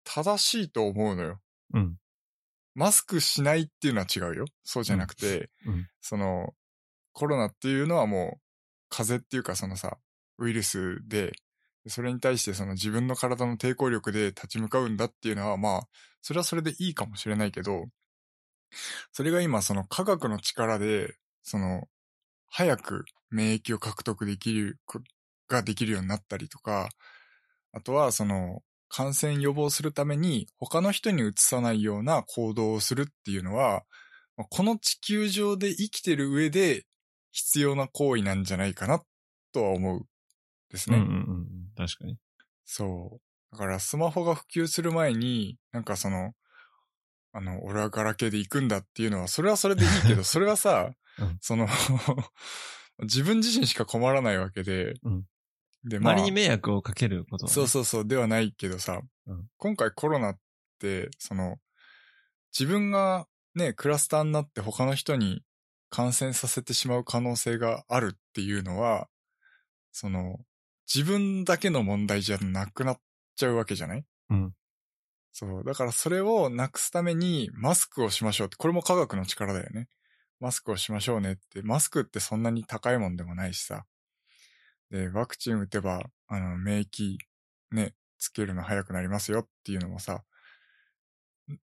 [0.04, 1.40] 正しいと思うのよ。
[1.74, 1.96] うん。
[2.74, 4.44] マスクしないっていうのは違うよ。
[4.64, 5.88] そうじゃなくて、うん。
[6.00, 6.54] その、
[7.12, 8.40] コロナっていうのはもう、
[8.88, 9.98] 風邪っていうかそのさ、
[10.38, 11.32] ウイルスで、
[11.88, 15.88] それに対してその自分の体の抵抗力で立ち向かうんだっていうのはまあ、
[16.20, 17.86] それはそれでいいかもしれないけど、
[19.12, 21.88] それが今その科学の力で、その、
[22.48, 25.00] 早く免疫を獲得できる、こ
[25.48, 26.88] ができるようになったりとか、
[27.72, 33.84] あとはその、感染予防するために他の人にうつさないような行動をするっていうのは、
[34.36, 36.84] まあこの地球上で生きてる上で
[37.32, 39.00] 必要な行為なんじゃないかな
[39.52, 40.02] とは思う
[40.70, 40.98] ですね。
[40.98, 41.46] うんうんうんうん。
[41.74, 42.18] 確かに。
[42.66, 43.20] そう。
[43.52, 46.32] だからスマホが普及する前に、なんかその、
[47.32, 51.66] あの、俺はガラケーで行くんだっていうのは、それはそれでいいけど、それはさ、 うんその、
[53.04, 55.24] 自分自身しか困らないわけで、うん
[55.84, 60.38] で、まあ、周りに迷惑をかけることはね、そうそうそう、ではないけどさ、うん今回コロナっ
[60.78, 61.58] て、その、
[62.58, 65.42] 自分がね、クラスターになって他の人に
[65.90, 69.08] 感染させてしまう可能性があるっていうのは、
[69.92, 70.38] その、
[70.92, 73.00] 自分だけの問題じゃなくなっ
[73.36, 74.04] ちゃうわけじゃない？
[74.30, 74.52] うん。
[75.32, 75.64] そう。
[75.64, 79.88] だからそれをなくすためにマスクをしましょうって、これも科学の力だよね。
[80.40, 83.84] マスクをしましょうねって、マスクってそんなに高いもんでもないしさ。
[84.93, 87.16] で、ワクチン打てば、あの、免疫、
[87.70, 90.22] ね、つけるの早くなりますよっていうのもさ、
[91.51, 91.59] ん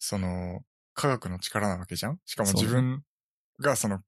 [0.00, 0.64] その、
[0.94, 2.18] 科学の力なわけじゃん？
[2.24, 3.04] しかも自分
[3.60, 4.02] がその、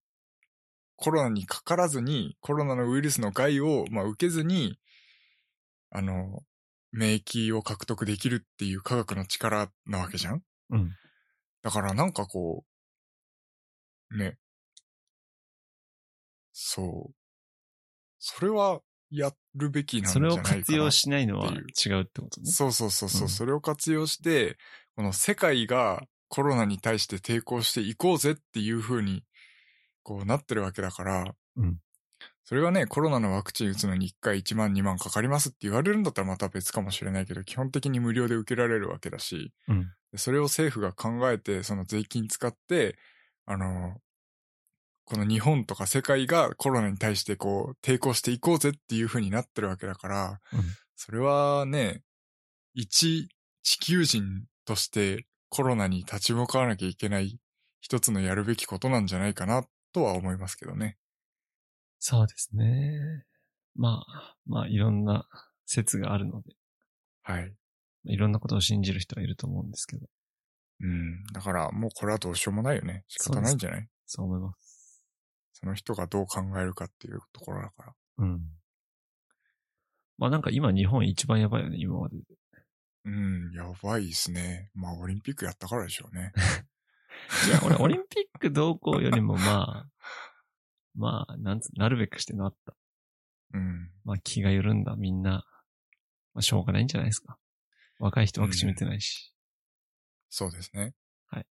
[0.96, 4.80] コロナにかからずに、コロナのウイルスの害を、まあ、受けずに、
[5.90, 6.42] あの、
[6.90, 10.42] 免疫を獲得できるっていう科学の力なわけじゃん？
[10.70, 10.96] うん。
[11.62, 12.64] だからなんかこ
[14.10, 14.36] う、ね。
[16.52, 17.19] そう。
[18.20, 20.58] それはやるべきなんじそれをゃないかな。
[20.58, 22.50] 活用しないのは違うってことね。
[22.50, 24.56] そうそうそうそう、うんそれを活用して、
[24.94, 29.24] この世界がコロナに対して抵抗していこうぜっていう風に、
[30.02, 31.78] こうなってるわけだから、うん
[32.50, 39.82] それがね、コロナのワクチン打つのに1回1万2万かかりますって言われるんだったらまた別かもしれないけど、基本的に無料で受けられるわけだし、うん。
[40.10, 42.98] でそれを政府が考えて、その税金使って、
[43.46, 43.98] あの、
[45.10, 50.60] この日本とか世界がコロナに対してこう抵抗していこうぜっていう風になってるわけだから、うん
[50.94, 52.02] それはね、
[52.74, 53.28] 一
[53.62, 57.40] 地球人としてコロナに立ち向かわなきゃいけない
[57.80, 60.98] 一つのやるべきことなんじゃないかなとは思いますけどね。
[61.98, 63.24] そうですね。
[63.74, 65.26] まあ、まあ、いろんな
[65.64, 66.52] 説があるので、
[67.22, 67.54] はい。
[68.04, 70.06] いろんなことを信じる人はいると思うんですけど、
[70.82, 71.24] うん。
[71.32, 73.04] だからもうこれはどうしようもないよね。
[73.08, 73.88] 仕方ないんじゃない？
[74.04, 74.69] そう思います。
[75.60, 77.94] その人がどう考えるかっていうところだから。
[78.18, 78.40] うん。
[80.18, 82.24] まあなんか今日本一番やばいよね、今までで。
[83.06, 84.70] うん、やばいですね。
[84.74, 86.32] まあオリンピックやったからでしょうね。
[87.48, 89.86] いや、俺、オリンピック同行よりもまあ、
[90.94, 92.76] まあ、なんつ、なるべくしてなった。
[93.54, 93.90] うん。
[94.04, 95.44] まあ気が緩んだみんな、
[96.34, 97.38] まあしょうがないんじゃないですか。
[97.98, 99.34] 若い人ワクチン打てないし。
[100.28, 100.94] そうですね。
[101.26, 101.46] はい。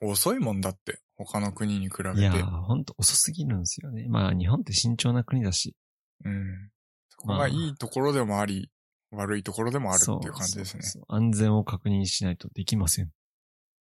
[0.00, 2.20] 遅いもんだって、他の国に比べて。
[2.20, 4.06] いやー、ほんと遅すぎるんですよね。
[4.08, 5.76] まあ日本って慎重な国だし。
[6.24, 6.70] うん。
[7.08, 8.70] そこまあがいいところでもあり、
[9.10, 10.82] 悪いところでもあるっていう感じですね。
[10.82, 13.10] そうそうそう安全を確認しないとできません。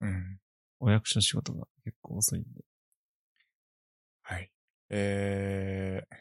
[0.02, 0.40] うん。
[0.80, 2.50] お役所の仕事が結構遅いんで。
[4.22, 4.52] はい。
[4.90, 6.16] えー、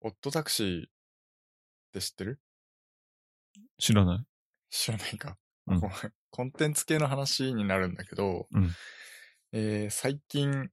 [0.00, 0.90] オットタクシーっ
[1.92, 2.40] て知ってる？
[3.78, 4.24] 知らない。
[4.70, 5.36] 知らないか。
[5.66, 5.80] うん
[6.30, 8.70] コンテンツ系の話になるんだけど、うん
[9.52, 10.70] えー最近、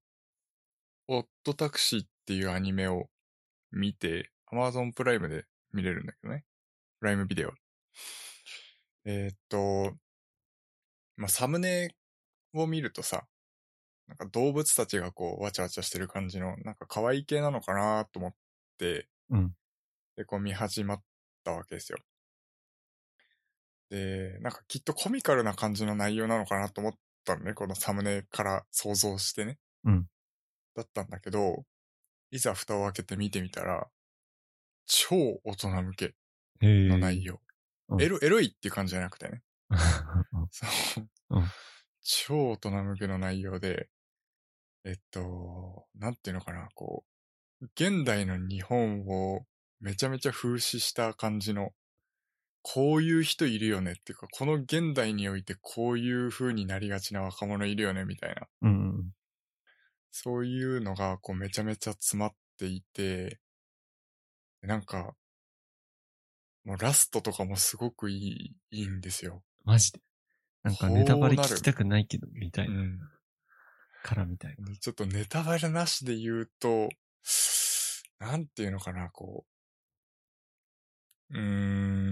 [1.08, 3.10] オットタクシーっていうアニメを
[3.72, 6.46] 見て、Amazon プライムで見れるんだけどね。
[7.00, 7.54] プライムビデオ。
[9.06, 9.98] えーっと、
[11.18, 11.94] まあ、サムネ
[12.54, 13.28] を見るとさ、
[14.08, 18.36] なんか動物たちがこう、わちゃわちゃしてる感じの、なんか可愛い系なのかなと思っ
[18.78, 19.56] て、うん
[20.16, 21.04] で、こう見始まっ
[21.44, 21.98] たわけですよ。
[23.90, 26.94] で、なんかきっとコミカルな感じの内容なのかなと思っ
[27.26, 29.58] たのね、このサムネから想像してね。
[29.86, 30.08] うん
[30.76, 31.66] だったんだけど、
[32.32, 33.90] いざ蓋を開けて見てみたら、
[34.86, 36.16] 超大人向け。
[36.62, 37.42] の内容。
[37.90, 39.42] うんエロ、エロいっていう感じじゃなくてね。
[40.52, 40.68] そ
[41.02, 41.10] う。
[41.32, 41.44] うん
[42.02, 43.90] 超大人向けの内容で、
[44.84, 47.04] えっと、なんていうのかな、こ
[47.62, 49.46] う、現代の日本を
[49.80, 51.72] めちゃめちゃ風刺した感じの、
[52.62, 59.12] こういう人いるよねっていうか、この現代においてこういう風になりがちな若者いるよねみたいな、うんうん。
[60.12, 63.40] そういうのがこうめちゃめちゃ詰まっていて、
[64.62, 65.16] なんか、
[66.66, 69.42] もうラストとかもすごくいい、いいんですよ。
[69.64, 70.02] マジで？
[70.64, 72.76] なんかネタバレ聞きたくないけど、みたいな。
[72.76, 73.00] うん。
[74.04, 74.68] からみたいな。
[74.68, 76.90] でちょっとネタバレなしで言うと、
[78.20, 79.46] なんていうのかな、こ
[81.32, 81.38] う。
[81.38, 82.09] うーん。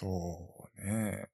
[0.00, 1.28] そうね。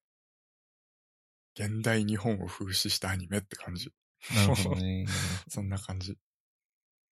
[1.55, 3.93] 現代日本を風刺したアニメって感じ。
[4.35, 5.07] なるほどね。
[5.49, 6.19] そんな感じ。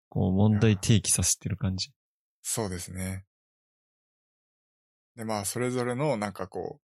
[0.08, 1.92] こう、問題提起させてる感じ。
[2.40, 3.26] そうですね。
[5.14, 6.80] で、まあ、それぞれの、なんかこ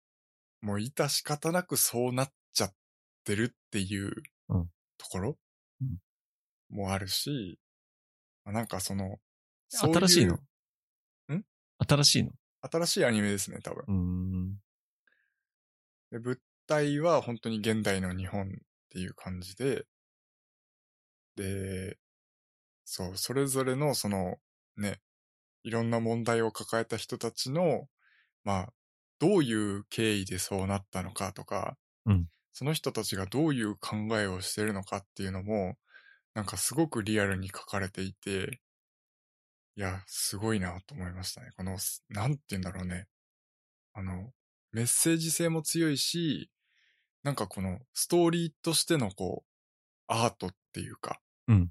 [0.62, 2.74] う、もう致し方なくそうなっちゃっ
[3.24, 4.12] てるっていう
[4.48, 5.38] うんところ
[5.80, 5.98] うん
[6.68, 7.58] もあるし、
[8.44, 9.18] まあなんかその、
[9.68, 10.40] そうう新しいのん？
[11.78, 12.30] 新しいの？
[12.62, 13.90] 新しいアニメですね、多分。
[16.12, 18.50] で、物体は本当に現代の日本っ
[18.88, 19.86] ていう感じで、
[21.36, 21.98] で、
[22.84, 24.38] そう、それぞれのその、
[24.76, 25.02] ね、
[25.64, 27.88] いろんな問題を抱えた人たちの、
[28.44, 28.74] まあ、
[29.20, 32.28] どういう経緯でそうなったのかとか、うん。
[32.54, 35.78] その人たちがどういう考えをしてるのかっていうのも、
[36.34, 38.61] なんかすごくリアルに書かれていて、
[39.76, 41.50] いや、すごいなと思いましたね。
[41.56, 41.78] この、
[42.10, 43.06] なんて言うんだろうね。
[43.94, 44.32] あの、
[44.72, 46.50] メッセージ性も強いし、
[47.22, 49.48] なんかこのストーリーとしてのこう、
[50.08, 51.70] アートっていうか、うん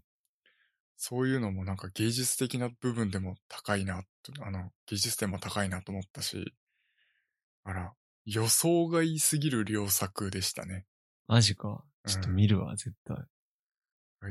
[1.03, 6.53] そういうのもなんか芸術的な部分でも高いなと、あの、技術点も高いなと思ったし、
[7.63, 7.93] あら、
[8.25, 10.85] 予想が言いすぎる良作でしたね。
[11.27, 11.83] マジか。
[12.05, 13.17] ちょっと見るわ、絶対。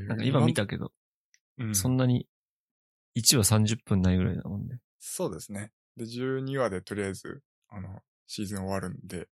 [0.07, 0.93] なんか今見たけど、
[1.57, 2.25] うん、そんなに、
[3.15, 4.79] 1話30分ないぐらいだもんね。
[4.99, 5.71] そうですね。
[5.97, 9.27] で、12話でとりあえず、あの、シーズン終わるんで、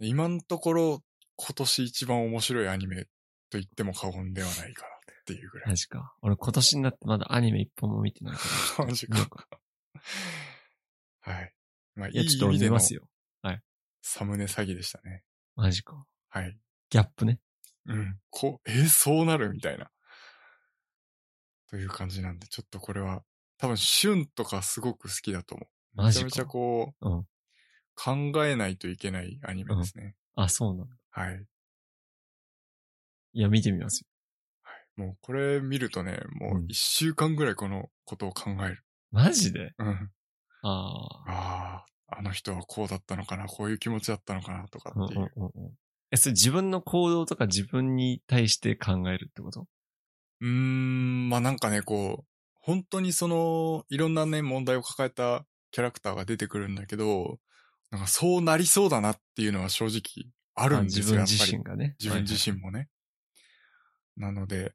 [0.00, 1.02] 今のところ、
[1.36, 3.08] 今年一番面白いアニメと
[3.52, 5.68] 言っても過言ではないかなっていうぐらい。
[5.68, 6.14] マジか。
[6.22, 8.42] 俺今年になってまだアニメ一本も見てないか
[8.78, 8.86] ら。
[8.88, 9.28] マジか。
[11.20, 11.54] はい。
[11.94, 13.08] まあ、いい意味でますよ。
[14.08, 15.24] サムネ詐欺でしたね。
[15.56, 16.06] マジか。
[16.28, 16.56] はい。
[16.90, 17.40] ギャップね。
[17.86, 18.20] うん。
[18.30, 19.90] こう、えーそうなるみたいな。
[21.70, 23.22] という感じなんで、ちょっとこれは、
[23.58, 26.04] 多分、旬とかすごく好きだと思う。
[26.04, 27.26] めちゃめちゃこう、うん
[27.98, 28.12] 考
[28.44, 30.16] えないといけないアニメですね。
[30.34, 30.94] あ、そうなんだ。
[31.08, 31.46] はい。
[33.32, 34.06] いや、見てみますよ。
[35.02, 38.84] もうこれ見るとね、もううん一週間ぐらいこのことを考える。
[39.10, 39.72] マジで？
[39.78, 40.10] うん。
[40.62, 41.30] ああ。
[41.30, 45.32] ああ、あの人はこうだったのかな、こういう気持ちだったのかな、とかうんうんっていう。
[45.36, 45.72] うんうん。
[46.10, 49.66] え、それ自分の行動とか自分に対して考えるってこと？
[50.40, 57.38] うーん、まあなんかね、こう、本当にその、いろんなね、問題を抱えたキャラクターが出てくるんだけど、
[57.90, 61.64] なんかそうなりそうだなっていうのは正直あるんですよ、自分自やっぱり身。
[61.64, 61.96] がね。
[62.00, 62.88] 自分自はい身もね。
[64.16, 64.74] なので、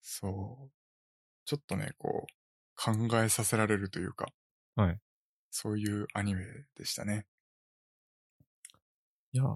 [0.00, 0.72] そう、
[1.44, 2.32] ちょっとね、こう、
[2.76, 2.92] 考
[3.22, 4.26] えさせられるというか、
[4.76, 4.98] はい
[5.50, 6.44] そういうアニメ
[6.76, 7.26] でしたね。
[9.32, 9.48] いやー、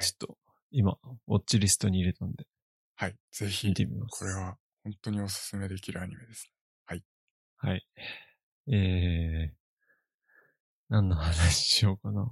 [0.00, 0.38] いちょっと、
[0.70, 2.46] 今、ウォッチリストに入れたんで、
[3.00, 4.18] はい、ぜひ見、てみます。
[4.18, 4.32] これ。
[4.32, 6.50] は本当におすすめできるアニメです。
[7.60, 7.86] はい。
[8.72, 9.54] えー、
[10.88, 12.28] 何の話しようかな。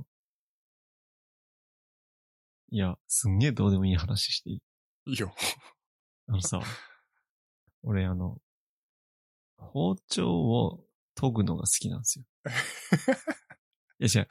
[2.70, 4.54] いや、すんげえどうでもいい話してい
[5.06, 5.12] い？
[5.12, 5.34] いいよ。
[6.28, 6.60] あのさ、
[7.82, 8.38] 俺あの、
[9.56, 12.24] 包丁を研ぐのが好きなんですよ。
[14.00, 14.28] いや違う。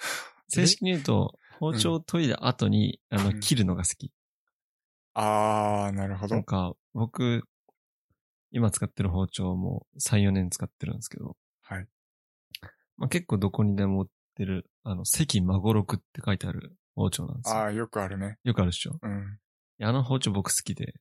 [0.49, 4.11] 正式に言うと、包丁を研いだ後に、あの、うん切るのが好き。
[5.15, 6.43] あー、なるほどなん。
[6.43, 7.43] か、僕、
[8.51, 11.87] 今使ってる包丁も3、4年使ってるんですけど、はい。
[12.97, 17.57] まあ、結構どこにでも売ってる、あの、関孫六って書いてある包丁なんですよ。
[17.57, 18.37] あー、よくあるね。
[18.43, 19.39] よくあるでしょうん。
[19.81, 20.93] あの包丁僕好きで、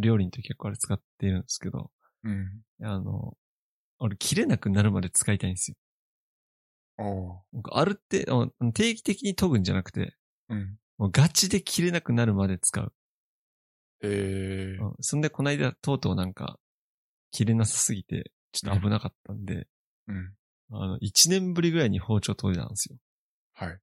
[0.00, 1.90] 料理の時結構あれ使ってるんですけど、
[2.24, 2.62] うん。
[2.82, 3.36] あの、
[3.98, 5.76] 俺切れなくなるまで使いたいんですよ。
[6.98, 7.40] お
[7.72, 8.26] あるって、
[8.74, 10.14] 定期的に研ぐんじゃなくて、
[10.48, 10.78] うん。
[10.98, 12.92] もうガチで切れなくなるまで使う。
[14.06, 14.84] えー。
[14.84, 16.58] うんそんで、この間、とうとうなんか、
[17.30, 19.66] 切れなさすぎて、ちょっと危なかったんで、
[20.08, 20.34] うん。
[20.72, 22.96] あの、一年ぶりぐらいに包丁研いだんですよ。
[23.54, 23.78] はい。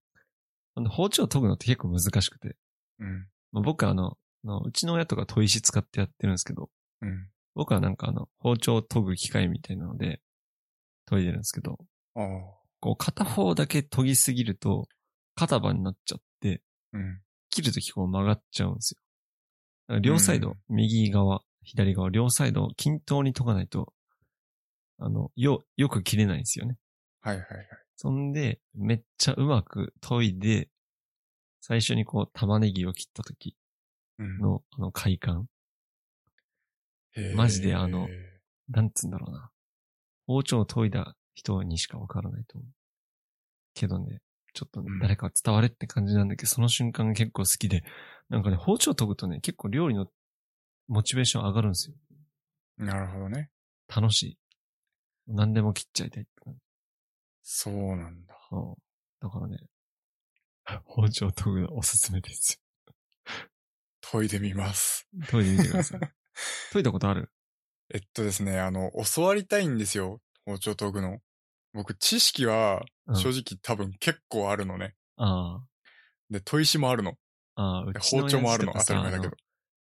[0.76, 2.56] あの包丁研ぐのって結構難しくて、
[3.00, 3.28] うん。
[3.52, 6.70] まあ、僕はあの、あのうちの親とか砥石使ってやってるんですけど、
[7.02, 7.30] うん。
[7.56, 10.22] 僕はなんかあの、包丁を研ぐ機械みたいなので、
[11.08, 11.78] 研いでるんですけど、
[12.16, 12.42] あー。
[12.80, 14.88] こう片方だけ研ぎすぎると、
[15.36, 16.62] 肩羽になっちゃって、
[16.92, 17.22] うん。
[17.50, 19.03] 切るときこう曲がっちゃうんですよ。
[20.00, 23.94] 両サイド、うん右側、左側、両サイドを均等に研がないと、
[24.98, 26.78] あの、よ、よく切れないんですよね。
[27.22, 27.68] はいはいはい。
[27.96, 30.70] そんで、めっちゃうまく研いで、
[31.62, 33.56] 最初にこう玉ねぎを切った時
[34.20, 34.38] うん。
[34.40, 35.48] の、あの快感。
[37.36, 38.08] マジであの
[38.70, 39.52] なんつうんだろうな。
[40.26, 42.72] 包丁を研いだ人にしかわからないと思う。
[43.74, 44.22] けどね、
[44.54, 47.84] ちょっとねうん誰か伝われって感じなんだけど、その瞬間が結構好きで、
[48.30, 50.08] なんかね、包丁研ぐとね、結構料理の
[50.88, 51.96] モチベーション上がるんですよ。
[52.78, 53.50] なるほどね。
[53.94, 54.38] 楽しい。
[55.28, 56.60] 何でも切っちゃいたいって感じ。
[57.42, 58.36] そうなんだ。
[58.52, 58.76] うん
[59.22, 59.58] だからね、
[60.86, 62.62] 包丁研ぐのおすすめです
[64.02, 65.08] 研いでみます。
[65.14, 65.26] よ。
[65.30, 66.00] 研いでみてください。
[66.74, 67.32] 研いだことある？
[67.94, 70.20] えっとですね、あの、教わりたいんですよ。
[70.46, 71.20] 包丁研ぐの。
[71.74, 74.96] 僕、知識はうん正直多分結構あるのね。
[75.18, 75.62] あ
[76.30, 77.18] で、砥石もあるの。
[77.56, 78.74] あ、ああ、うでちの包丁もあるの。
[78.74, 79.36] 当たり前だけど。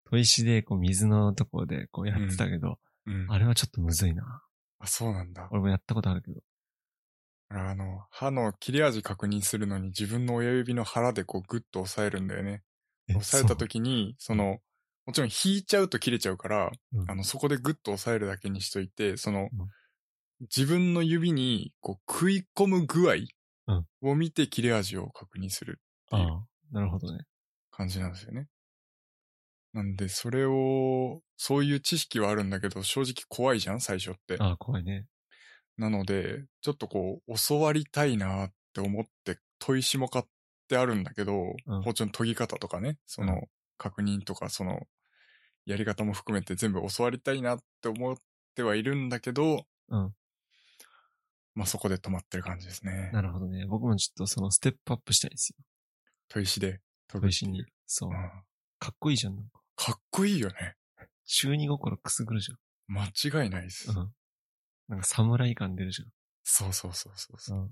[0.09, 3.27] 砥石でこう水のとこでこうやってたけど、うん。
[3.29, 4.41] あれはちょっとむずいな。
[4.79, 5.47] あ、そうなんだ。
[5.51, 6.41] 俺もやったことあるけど。
[7.49, 12.63] あの、刃の切れ味確認するのに自分の親指の腹でこうグッと押さえるんだよね。
[13.07, 14.59] え押さえた時に、その、
[15.05, 19.49] もちろん引いちゃうと切れちゃうから、うんあの、そこでグッと押さえるだけにしといて、そのうん、
[20.41, 23.15] 自分の指にこう食い込む具合
[23.67, 27.25] うんを見て切れ味を確認するっていうああ、なるほどね。
[27.71, 28.47] 感じなんですよね。
[29.73, 34.37] なんで、それを、そういう知識はあるんだけど、正直怖いじゃん、最初って。
[34.39, 35.07] ああ、怖いね。
[35.77, 40.25] なので、ちょっとこう、教わりたいなって思って、砥石も買っ
[40.67, 44.81] てあるんだけど、うん包丁の研ぎ方とかね、その、う確認とか、その、
[45.65, 48.17] やり方も含めて全部教わりたいなって思っ
[48.55, 50.13] てはいるんだけど、うん。
[51.53, 53.09] まあそこで止まってる感じですね。
[53.13, 53.65] なるほどね。
[53.67, 55.57] 僕もちょっとそのステップアップしたいんですよ。
[56.29, 56.79] 砥石で
[57.09, 57.65] 研砥ぐっていう石に。
[57.87, 58.13] そうう。
[58.13, 58.17] ん
[58.79, 59.35] かっこいいじゃん。
[59.35, 60.75] なんかかっこいいよね。
[61.25, 62.51] 中二心くすぐるじ
[62.87, 63.89] 間違いないです。
[63.89, 63.97] ゃん。
[63.97, 64.11] うん。
[64.89, 66.03] なんか侍感出るじ
[66.43, 67.57] そうそうそうそうそう。
[67.57, 67.63] ゃん。
[67.63, 67.67] うん。
[67.67, 67.71] い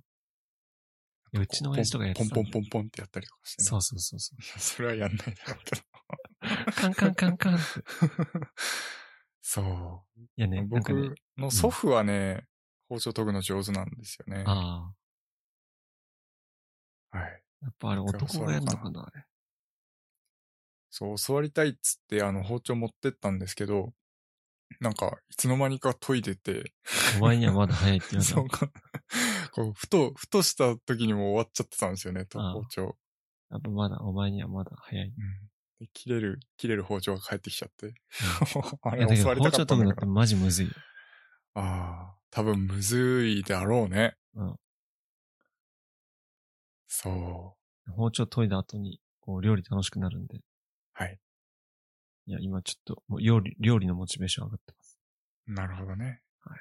[1.33, 3.65] やうちの親父とかやってたポンポンポンポンってやったりとかしてね。
[3.67, 5.81] そうそうそうそいやそれはやんないだろうけど。
[6.69, 6.71] う。
[6.73, 7.63] カンカンカンカンって。
[9.41, 10.05] そ
[10.37, 10.73] いやね、う。
[10.73, 11.15] なんかね僕。
[11.37, 12.45] の祖父はね、
[12.89, 14.43] 包丁研ぐの上手なんですよね。
[14.45, 14.91] あ
[17.13, 17.17] あ。
[17.17, 17.43] はい。
[17.61, 19.25] やっぱあれ男がやるのかな、あれ。
[20.89, 23.93] そう、教わりたいっつって、あの、包丁持ってったんですけど、
[24.79, 26.73] なんか、いつの間にか研いでて、
[27.17, 28.71] お前にはまだ早いって言われた そうか。
[29.51, 32.97] こう、ふと、ふとした時にもう終わっちゃってたんですよね、包丁。
[33.51, 35.07] やっぱまだ、お前にはまだ早い。
[35.07, 35.13] うん。
[35.79, 37.93] で切れる、切れる包丁が返ってきちゃって。
[38.81, 40.05] あれ、教わりたか包丁研ぐのって。
[40.05, 40.73] マジむずいよ。
[41.55, 44.15] ああ、多分むずいだろうね。
[44.35, 44.55] うん。
[46.87, 47.55] そ
[47.87, 47.91] う。
[47.91, 50.41] 包丁研いだ後に、こう、料理楽しくなるんで。
[50.93, 51.19] はい。
[52.27, 54.97] いや、今ちょっと、もう料理、料理のモチベーション上がってます。
[55.47, 56.21] なるほどね。
[56.41, 56.59] はい。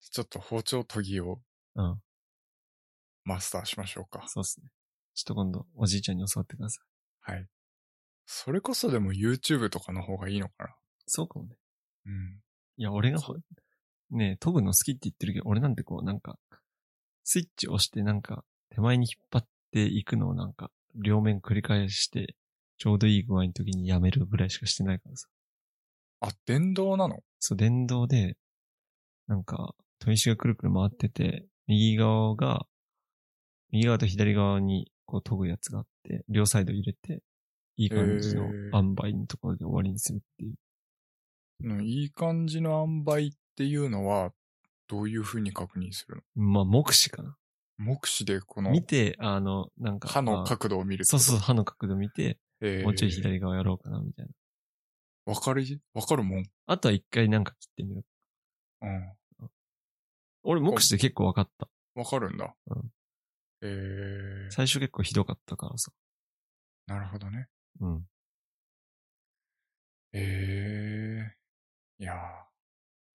[0.00, 1.40] ちょっと包丁研ぎを
[1.74, 2.02] うん。
[3.24, 4.24] マスターしましょうか。
[4.26, 4.68] そうっすね。
[5.14, 7.32] ちょっと今度、おじいちゃんに教わってください。
[7.32, 7.46] はい。
[8.26, 10.74] それこそでも YouTube とかの方がいいのかな。
[11.06, 11.56] そうかもね。
[12.06, 12.40] うん。
[12.80, 13.36] いや、俺がほ、
[14.10, 16.38] ねえ、研ぐの好きって言ってるけど、俺なんてこう、なんか、
[17.24, 22.36] スイッチ押してなんか、手前に引っ張っていくのをなんか、両面繰り返して、
[22.78, 25.28] ちょうどいい具合の時にやめるぐらいしかしてないからさ。
[26.22, 27.18] あ、電動なの？
[27.38, 28.38] そう、電動で、
[29.26, 32.64] なんか、砥石がくるくる回ってて、右側が、
[33.72, 37.22] 右側と左側にこう研ぐやつがあって、両サイド入れて、
[37.76, 40.54] いい感じの塩梅のところで終わりにするっていう。
[41.62, 44.32] うんいい感じの塩梅っていうのは、
[44.88, 47.36] どういう風に確認するまあ、目視かな。
[47.78, 50.08] 目視でこの見て、あの、なんか。
[50.08, 54.32] 歯のあ角度を見るそうそう、歯の角度見て、えーもうちょい左側やろうかな、みたいな。
[55.32, 55.64] わかる？
[55.94, 56.44] わかるもん。
[56.66, 58.04] あとは一回なんか切ってみる。
[58.82, 59.12] うん。
[60.42, 61.68] 俺、目視で結構分かった。
[61.94, 62.54] わかるんだ。
[62.66, 62.92] うん
[63.62, 65.92] えー、最初結構ひどかったからさ。
[66.86, 67.46] なるほどね。
[67.80, 68.08] うん。
[70.14, 71.39] えー、
[72.00, 72.16] いやー、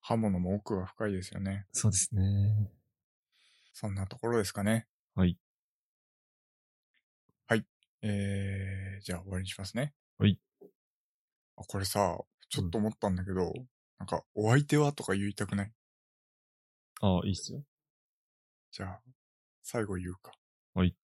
[0.00, 1.66] 刃物も奥が深いですよね。
[1.72, 2.70] そうですね。
[3.72, 4.86] そんなところですかね。
[5.16, 5.36] はい。
[7.48, 7.66] はい。
[8.02, 9.92] えー、じゃあ終わりにしますね。
[10.18, 10.38] はい。
[11.56, 12.16] あ、これさ、
[12.48, 13.52] ちょっと思ったんだけど、
[13.98, 15.72] なんか、お相手はとか言いたくない？
[17.00, 17.64] ああ、いいっすよ。
[18.70, 19.00] じゃあ、
[19.64, 20.30] 最後言うか。
[20.74, 20.86] はい。
[20.86, 20.96] はい。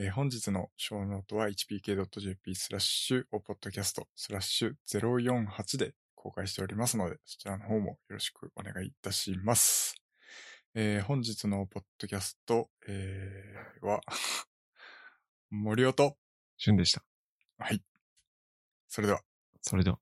[0.00, 9.96] えー本日のショーノートは hpk.jp スラッシュおポッドキャストスラッシュ048で公開しておりますので、そちらの方もよろしくお願いいたします。
[10.76, 14.00] えー本日のポッドキャスト、えーは、
[15.50, 16.16] 森尾と、
[16.58, 17.02] 旬でした。
[17.58, 17.82] はい。
[18.86, 19.20] それでは。
[19.62, 19.98] それでは。